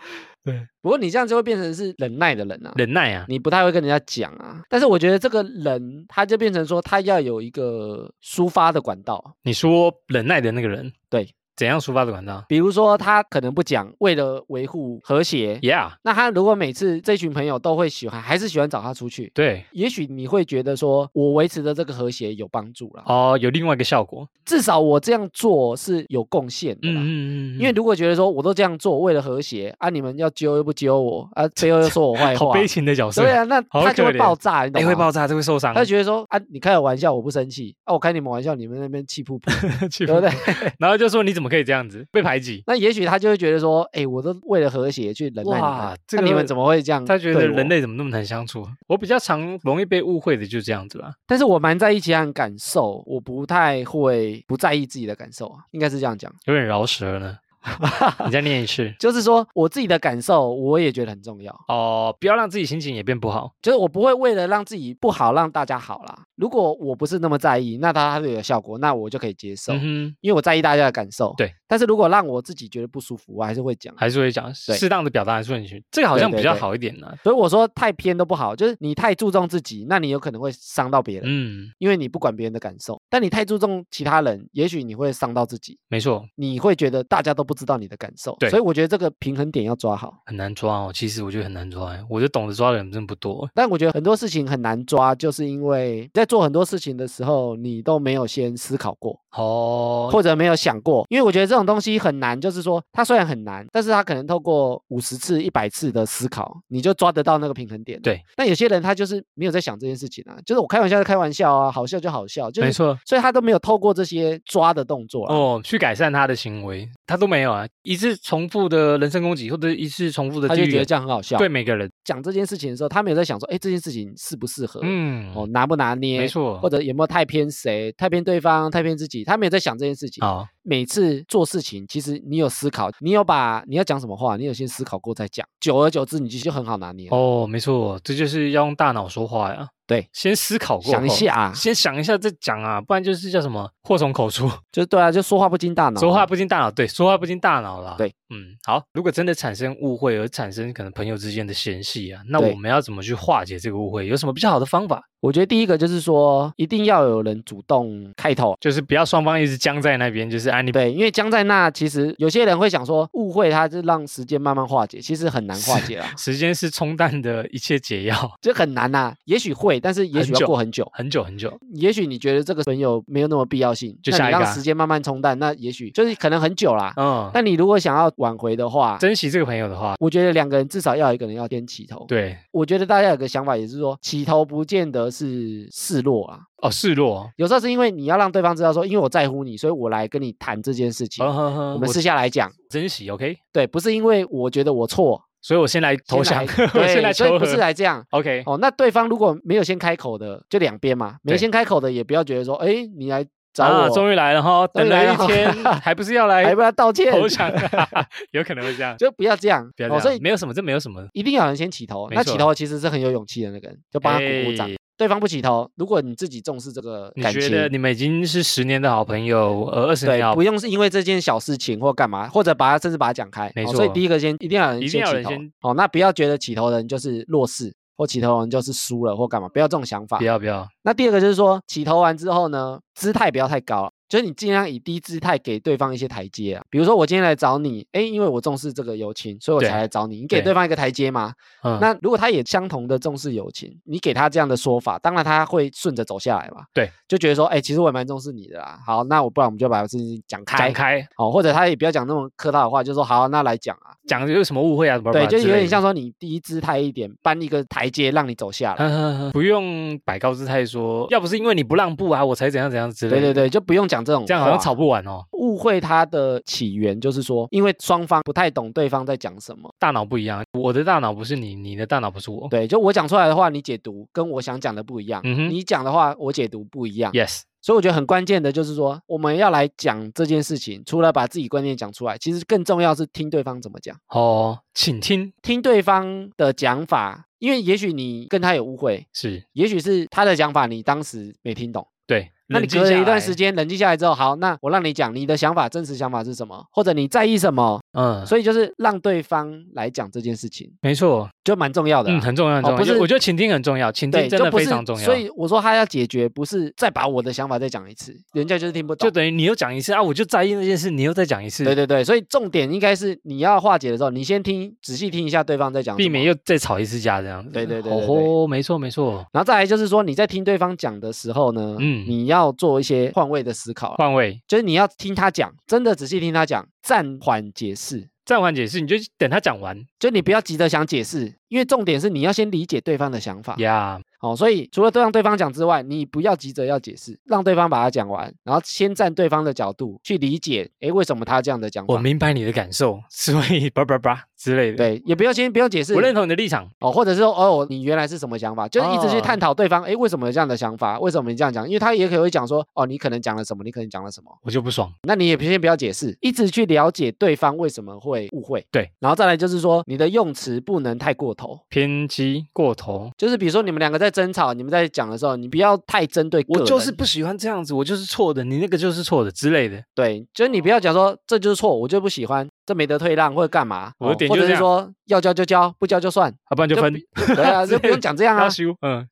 [0.45, 2.71] 对，不过你这样就会变成是忍耐的人啊。
[2.75, 24.27] 忍耐啊，你不太会跟人家讲啊，但是我觉得这个人他就变成说他要有一个抒发的管道，你说忍耐的那个人，对，怎样抒发的管道比如说他可能不讲，为了维护和谐，？Yeah，那他如果每次这群朋友都会喜欢，还是喜欢找他出去，对，也许你会觉得说我维持的这个和谐有帮助了，哦，有另外一个效果。
[24.43, 27.01] 至少我这样做是有贡献的啦。
[27.01, 34.89] 嗯嗯嗯，因为如果觉得说我都这样做为了和谐啊，你们要揪又不揪我啊， 最后又说我坏话，好悲情的角色，对啊，那他就会爆炸，你懂哎，吗？
[34.89, 39.49] 会爆炸，就会受伤，他觉得说啊，你开个玩笑，我不生气啊，我开你们玩笑，你们那边气噗噗，
[39.89, 40.29] 气对不对？
[40.77, 42.63] 然后就说你怎么可以这样子被排挤？
[42.67, 47.05] 那也许他就会觉得说，哎，我都为了和谐去忍耐你哇们，这个会那你们怎么会这样？
[47.05, 48.65] 他觉得人，类怎么那么难相处？
[48.87, 51.13] 我比较常容易被误会的就是这样子啦。
[51.27, 57.37] 但是我蛮在意其他人感受，我不太会不在意自己的感受啊，应该是这样讲，有点饶舌呢。
[58.23, 61.51] 你再念一次就是说我自己的感受，我也觉得很重要。
[61.67, 63.55] 哦，不要让自己心情也变不好。
[63.59, 66.24] 就是我不会为了让自己不好，让大家好啦。
[66.35, 71.33] 如果我不是那么在意，那它它有效果，那我就可以接受，嗯，因为我在意大家的感受。
[71.37, 73.93] 对，但是如果让我自己觉得不舒服，我还是会讲。
[73.97, 77.13] 还是会讲适当的表达还是顺序，这个好像比较好一点呢。
[77.23, 83.01] 所以我说太偏都不好，就是你太注重自己，那你有可能会伤到别人，嗯，因为你不管别人的感受。
[83.09, 88.35] 但你太注重其他人，也许你会伤到自己，没错，你会觉得大家都不知道你的感受。
[88.39, 90.13] 对所以我觉得这个平衡点要抓好。
[90.25, 90.91] 很难抓哦。
[90.93, 93.49] 其实我觉得很难抓欸，我就懂得抓的人真不多。
[93.53, 99.19] 但我觉得很多事情很难抓，就是因为在做很多事情的时候，你都没有先思考过。
[99.31, 107.99] 哦，或者没有想过，因为我觉得这种东西很难，就是说它虽然很难，但是它可能透过五十次、一百次的思考，你就抓得到那个平衡点。
[108.01, 115.35] 对，那有些人他就是没有在想这件事情啊，就是我开玩笑就开玩笑啊，好笑就好笑，就是没错，所以他都没有透过这些抓的动作啊。
[115.35, 121.37] 哦，去改善他的行为，他都没有啊，一次重复的人身攻击，或者一次重复的他就觉得这样很好笑。
[121.37, 130.21] 对每个人，讲这件事情的时候，他没有在想说，哎，这件事情适不适合，嗯，哦，拿不拿捏，没错，或者有没有太偏谁，太偏对方，太偏自己，他没有在想这件事情。
[130.21, 137.15] 好，每次做事情，其实你有思考，你有把你要讲什么话，你有先思考过再讲，久而久之，你其实就很好拿捏了。
[137.15, 139.67] 哦，没错，这就是要用大脑说话呀。
[139.87, 147.93] 对，先思考过，想一下啊先想一下再讲啊，不然就是叫什么祸从口出，就对啊，就说话不经大脑啊，说话不经大脑，对，说话不经大脑了。
[147.95, 154.07] 对，嗯，好，如果真的产生误会而产生可能朋友之间的嫌隙啊，那我们要怎么去化解这个误会？
[154.07, 155.03] 有什么比较好的方法？
[155.21, 158.55] 我觉得第一个就是说，一定要有人主动开头。
[158.61, 170.87] 就是不要双方一直僵在那边，就是啊你对，因为僵在那，其实有些人会想说，误会它是让时间慢慢化解，其实很难化解啊，时间是冲淡的一切解药， 这很难呐、也许会，但是也许要过很久。
[170.93, 171.51] 很久很久。
[171.73, 176.93] 也许你觉得这个朋友没有那么必要性，就下一个啊让时间慢慢冲淡，那也许就是可能很久啦。
[176.97, 182.03] 嗯，但你如果想要挽回的话，珍惜这个朋友的话，我觉得两个人至少要有一个人要先起头。
[182.07, 192.51] 对我觉得大家有个想法，也是说起头不见得是示弱啊，哦，示弱，有时候是因为你要让对方知道说，因为我在乎你，所以我来跟你谈这件事情，呵呵呵我们私下来讲。
[192.71, 193.35] 珍惜，OK。
[193.53, 198.03] 对，不是因为我觉得我错所以我先来投降， 对，来所以不是来这样。
[198.09, 198.41] ，OK。
[198.47, 203.23] 哦，那对方如果没有先开口的，就两边嘛，没对先开口的也不要觉得说，哎，你来
[203.55, 205.51] 找啊，终于来了哈，等了了一天，
[205.81, 207.49] 还不是要来还不要道歉，投降？
[208.31, 209.63] 有可能会这样，就不要这样。
[209.65, 212.09] 哦，不要这样，所以没有什么，这没有什么，一定要有人先起头。
[212.11, 214.75] 那起头其实是很有勇气的那个人，就帮他鼓鼓掌哎。
[214.97, 223.51] 对方不起头，如果你自己重视这个感情你觉得，你们已经是十年的好朋友，呃，二十年不用是因为这件小事情或干嘛，或者把它甚至把它讲开。
[223.55, 225.31] 没哦所以第一个先一定要有人先起头。
[225.61, 230.23] 哦，那不要觉得起头的人就是弱势，或起头完就是输了或干嘛，不要这种想法不。
[230.23, 236.63] 要不要，那第二个就是说，起头完之后呢，姿态不要太高，就是你尽量以低姿态给对方一些台阶啊。
[236.69, 240.21] 比如说我今天来找你，哎，因为我重视这个友情，所以我才来找你。
[240.21, 241.33] 你给对对方一个台阶嘛。
[241.63, 246.63] 嗯，那如果他也相同的重视友情，你给他这样的说法，当然他会顺着走下来嘛。
[246.73, 248.79] 对，就觉得说，哎，其实我也蛮重视你的啦。
[248.85, 250.73] 好，那我不然我们就把事情讲开讲。
[250.73, 253.93] 开哦，或者他也不要讲那种客套的话，就说好，那来讲啊。
[254.07, 254.99] 讲有什么误会啊？
[255.11, 258.87] 对，就有点像说，说你低姿态一点，搬一个台阶让你走下来。
[258.87, 263.21] 呵呵呵不用摆高姿态说，要不是因为你不让步啊，我才怎样怎样之类的。
[263.21, 269.73] 对对对，就不用讲这种，这样好像吵不完哦，误会它的起源就是说，因为双方不太懂对方在讲什么。
[269.79, 272.47] 大脑不一样，我的大脑不是你，你的大脑不是我。
[272.49, 275.21] 对，就我讲出来的话，你解读跟我想讲的不一样。
[275.23, 277.11] 嗯哼你讲的话，我解读不一样。
[277.13, 291.87] Yes，所以我觉得很关键的就是说，我们要来讲这件事情，除了把自己观念讲出来，其实更重要是听对方怎么讲，哦，请听，听对方的讲法，因为也许你跟他有误会，是也许是他的讲法你当时没听懂。
[292.07, 292.31] 对。
[292.47, 302.17] 那你隔了一段时间冷静下来之后，好，那我让你讲你的想法，真实想法是什么，或者你在意什么，嗯，所以就是让对方来讲这件事情，没错，就蛮重要的啦。
[302.17, 302.77] 嗯，很重要，很重要。
[302.77, 305.03] 哦不是我觉得倾听很重要，倾对，听真的就非常重要。
[305.03, 309.07] 所以我说他要解决，不是再把我的想法再讲一次，人家就是听不懂。
[309.07, 317.49] 就等于你又讲一次啊，我就在意那件事，你又再讲一次，对对对，所以重点应该是你要化解的时候，你先听，仔细听一下对方在讲，避免又再吵一次架这样子。
[317.51, 324.41] 对对对对对哦，没错没错，然后再来就是说你在听对方讲的时候呢，嗯你要做一些换位的思考啊，换位。
[324.47, 328.09] 就是你要听他讲，真的仔细听他讲，暂缓解释。
[328.25, 329.77] 暂缓解释，你就等他讲完。
[329.99, 333.55] 就你不要急着想解释，因为重点是你要先理解对方的想法。
[333.57, 333.99] 呀。
[334.21, 341.99] 哦，所以除了对让对方讲之外，你不要急着要解释，让对方把它讲完，然后先站对方的角度去理解，诶，为什么他这样的讲我？
[341.99, 346.67] 明白你的感受，所以 叭叭叭之类的。，对，也不要先不用解释我，认同你的立场。
[346.79, 350.97] 哦，或者是说哦，你原来是什么想法，就是一直去哦探讨对方，诶，为什么有这样的想法？
[350.99, 351.67] 为什么你这样讲？
[351.67, 354.91] 因为他也可能会讲说，哦，你可能讲了什么，你可能讲了什么，我就不爽。
[355.03, 358.65] 那你也先不要解释，一直去了解对方为什么会误会。
[358.71, 366.65] 对，然后再来就是说，你的用词不能太过头，偏激过头，就是比如说你们两个在争吵，你们在讲的时候，你不要太针对我。
[366.65, 369.81] 就是不喜欢这样子，我就是错的，你那个就是错的之类的。
[369.93, 376.93] 对，就是你不要讲说这就是错，我就不喜欢，这没得退让或者干嘛，我的哦或者点就是说要交就交，不交就算，要不然就分。
[377.35, 378.47] 对啊，就不用讲这样啊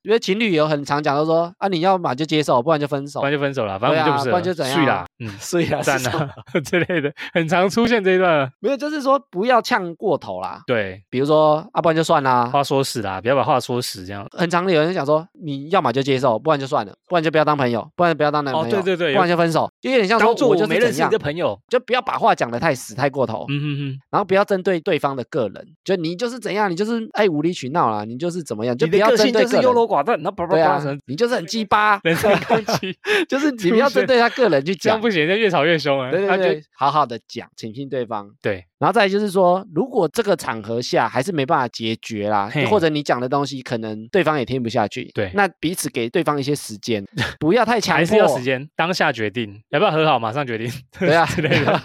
[0.04, 3.26] 因为情侣有很常讲，都说啊，你要嘛就接受，不然就分手不。
[3.26, 8.52] 然就分手了，反正我就不是不然就怎样啊睡啦，嗯，所以啊， 赞是什么啊 之类的，很常出现这一段。
[8.60, 10.62] 没有，就是说不要呛过头啦。
[10.66, 12.46] 对，比如说啊，不然就算啦。
[12.46, 14.26] 话说死啦，不要把话说死，这样。
[14.32, 29.74] 很常有人讲说，你要么就接受，不然就算了，不然就不要当朋友，不然不要当男朋友，哦对对对不然就分手，就有点像说做我就没认识你的，朋友，就不要把话讲的太死太过头，嗯哼哼，然后不要针对对方的个人，就你就是怎样，你就是爱无理取闹啦，你就是怎么样，就不要个性就是优。
[29.74, 32.96] 柔寡断，然后叭叭叭，你就是很鸡巴， 人身攻击，
[33.28, 36.12] 就是你不要针对他个人去讲，这样不行，就越吵越凶啊。
[36.12, 38.30] 对对对，好好的讲，倾听对方。
[38.40, 47.04] 对，然后再来就是说，如果这个场合下还是没办法解决啦嘿，或者你讲的东西可能对方也听不下去，对那彼此给对方一些时间，
[47.40, 51.82] 不要太强迫， 还是要时间，当下决定要不要和好，马上决定对啊之类的。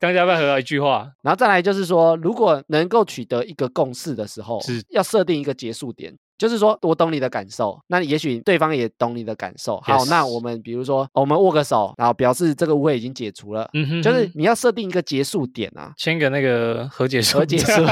[0.00, 6.16] 当下要不要和好，一句话，然后再来就是说，如果能够取得一个共识的时候，是要设定一个结束点。
[6.42, 9.80] 就是说我懂你的感受，那也许对方也懂你的感受。
[9.84, 13.70] 好那我们比如说，我们握个手，然后表示这个误会已经解除了。
[13.74, 17.84] 嗯哼，就是你要设定一个结束点啊，签个那个和解书，和解书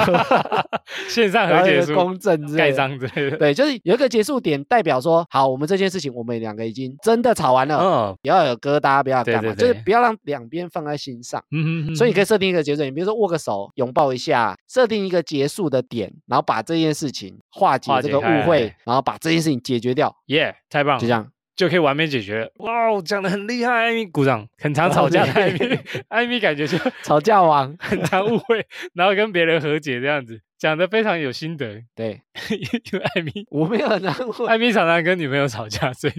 [1.09, 2.76] 线上和解书，公证盖的。
[2.80, 3.36] 章之类的。
[3.36, 11.40] 对，就是有一个结束点，代表说，好，我们这件事情我们两个已经真的吵完了，嗯不要有疙瘩，不要干嘛，就是不要让两边放在心上。
[11.53, 21.30] 嗯哼哼，所以你可以设定一个结束点，比如说握个手、拥抱一下，设定一个结束的点，然后把这件事情化解这个化解开误会来，然后把这件事情解决掉，耶，太棒了，就这样。
[21.57, 22.51] 就可以完美解决。
[22.61, 24.49] 哇哦，讲的很厉害，艾米鼓掌。
[24.57, 25.59] 很常吵架的 艾米，
[26.09, 31.82] 艾米感觉就 吵架王，很常误会，然后跟别人和解这样子，讲的非常有心得。
[31.95, 36.12] 对因为艾米， 我没有很难过，艾米常常跟女朋友吵架，所以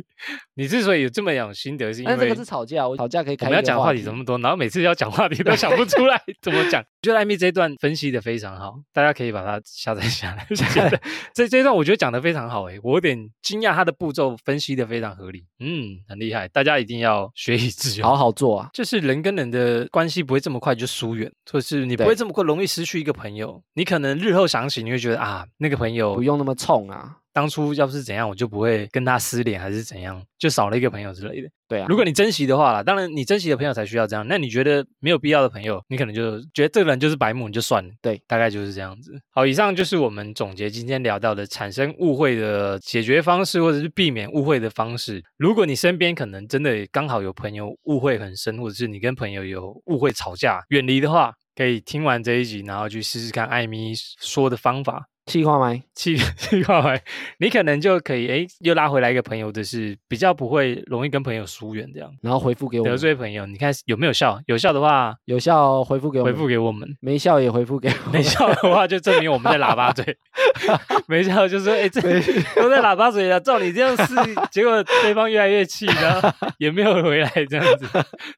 [0.54, 6.84] 你之所以有这么有心得，是因为但这个是吵架，我吵架可以我们要讲话题题这么多，然后每次要讲话题都想不出来怎么讲。
[7.04, 10.46] 我觉得艾米这一段分析的非常好，大家可以把它下载下来。
[10.54, 11.02] 觉得
[11.34, 18.08] 这这一段我觉得讲的非常好，诶，我有点惊讶他的步骤分析的非常合理，嗯，很厉害，大家一定要学以致用。
[18.08, 18.70] 好好做啊。
[18.72, 23.60] 就是人跟人的关系不会这么快就疏远，或是你不会这么快容易失去一个朋友。
[23.74, 31.50] 你可能日后想起，你会觉得啊，那个朋友不用那么冲啊，当初要是怎样，我就不会跟他失联，还是怎样，就少了一个朋友之类的。
[31.72, 31.86] 对啊。
[31.88, 34.28] 如果你珍惜的话啦，当然你珍惜的朋友才需要这样。
[34.28, 37.90] 那你觉得没有必要的朋友，你可能就觉得这个人就是白目，你就算了。
[38.02, 39.14] 对，大概就是这样子。
[39.30, 45.24] 好，以上就是我们总结今天聊到的产生误会的解决方式，或者是避免误会的方式。
[45.38, 55.06] 如果你身边可能真的刚好有朋友误会很深，或者是你跟朋友有误会吵架远离的话，可以听完这一集，然后去试试看艾米说的方法。
[55.26, 57.02] 气话麦，气 气化为，
[57.40, 62.12] 你可能就可以哎，又拉回来一个朋友的是比较不会容易跟朋友疏远这样。
[62.22, 64.40] 然后回复给我得，罪朋友，你看有没有效？
[64.48, 68.14] 有效的话，有效回复给我们回，复给我们；没效也回复给我们。
[68.14, 70.18] 没效的话，就证明我们在喇叭嘴。
[71.08, 72.02] 没效就说哎，这
[72.56, 74.16] 都在喇叭嘴了，照你这样试，
[74.52, 77.86] 结果对方越来越气，然后 也没有回来这样子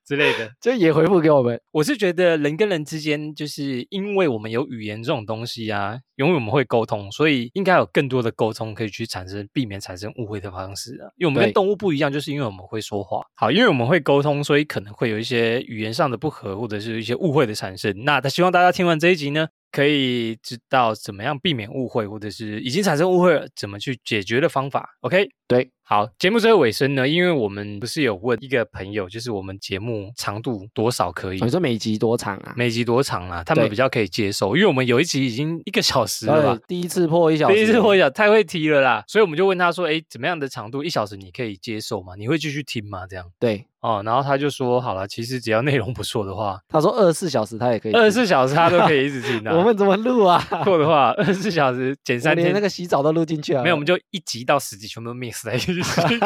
[0.05, 0.51] 之类的。
[0.61, 1.59] 就也回复给我们。
[1.71, 11.05] 我是觉得人跟人之间，就是因为我们有语言这种东西啊，因为我们会沟通，所以应该有更多的沟通可以去产生避免产生误会的方式啊。
[11.17, 13.21] 因为我们跟动物不一样，就是因为我们会说话。
[13.35, 17.93] 好，因为我们会沟通，所以可能会有一些语言上的不合，或者是一些误会的产生。
[18.03, 24.97] 那他希望大家听完这一集呢，可以知道怎么样避免误会，或者是已经产生误会了，怎么去解决的方法。
[25.01, 32.53] OK，对，好，节目最后尾声呢，因为我们不是有问一个朋友，就是我们节目长度多少可以哦你说每集多长啊？
[32.55, 42.13] 每集多长啊、他们比较可以接受，因为我们有一集已经一个小时了吧，，第一次破一小时，第一次破一小时太会提了啦，所以我们就问他说，哎，怎么样的长度一小时你可以接受吗？
[42.17, 43.05] 你会继续听吗？
[43.05, 50.39] 这样对，哦，然后他就说，好了，其实只要内容不错的话，他说二十四小时他也可以听，二十四小时他都可以一直听的、 我们怎么录啊？
[50.63, 52.63] 错的话，二十四小时减三天连那。
[52.63, 55.72] 个洗澡都录进去了，没有，我们就一集到十集全部 mix 在一起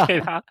[0.07, 0.43] 给他，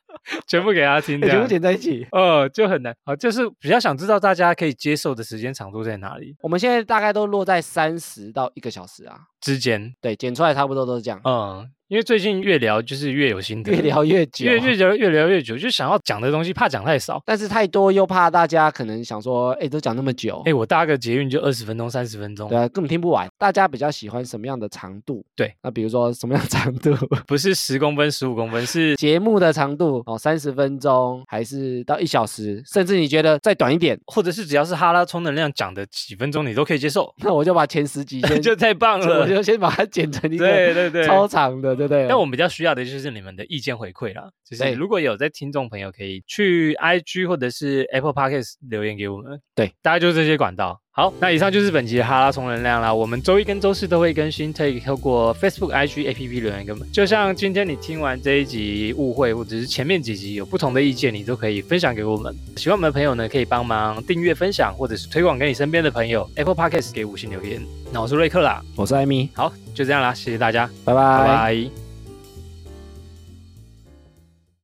[0.47, 2.07] 全部给他听， 全部剪在一起。
[2.13, 2.95] 呃，就很难。
[3.05, 6.37] 啊，就是比较想知道大家可以接受的时间长度在哪里。
[6.41, 9.95] 我们现在大概都落在三十到一个小时啊，之间。
[10.01, 17.23] 对，剪出来差不多都是这样，嗯，因为最近越聊就是越有心得，越聊越久，越越聊越聊越久，就想要讲的东西怕讲太少。
[17.25, 23.29] 但是太多又怕大家可能想说，哎，都讲那么久哎，，我搭个捷运就二十分钟、三十分钟对，啊，根本听不完。
[23.39, 25.25] 大家比较喜欢什么样的长度？
[25.37, 26.93] 对，那比如说什么样的长度？
[27.29, 39.36] 不是十公分、十五公分，是节目的长度哦，三十分钟还是到一小时，甚至你觉得再短一点，或者是只要是哈拉充能量讲的几分钟，你都可以接受，那我就把前十集 先，就太棒我了。
[39.37, 42.07] 就先把它剪成一个对对对，超长的，对不对？
[42.07, 50.81] 那我们比较需要的就是你们的意见回馈啦，就是如果有在听众朋友可以去 IG 或者是 Apple Podcast 留言给我们，对，大概就是这些管道。
[50.91, 52.93] 好，那以上就是本期的哈拉充能量啦。
[52.93, 56.91] 我们周一跟周四都会更新，可以透过 Facebook、IG、APP 留言给我们。
[56.91, 62.35] 就像今天你听完这一集误会，或者是前面几集有不同的意见，你都可以分享给我们。
[62.57, 66.27] 喜欢我们的朋友呢，可以帮忙订阅、分享，或者是推广给你身边的朋友。
[66.35, 67.61] Apple Podcast 给五星留言。
[67.93, 71.01] 那我是瑞克啦，我是艾米，好，就这样啦，谢谢大家，拜拜。
[71.01, 71.27] 拜。
[71.27, 71.86] 拜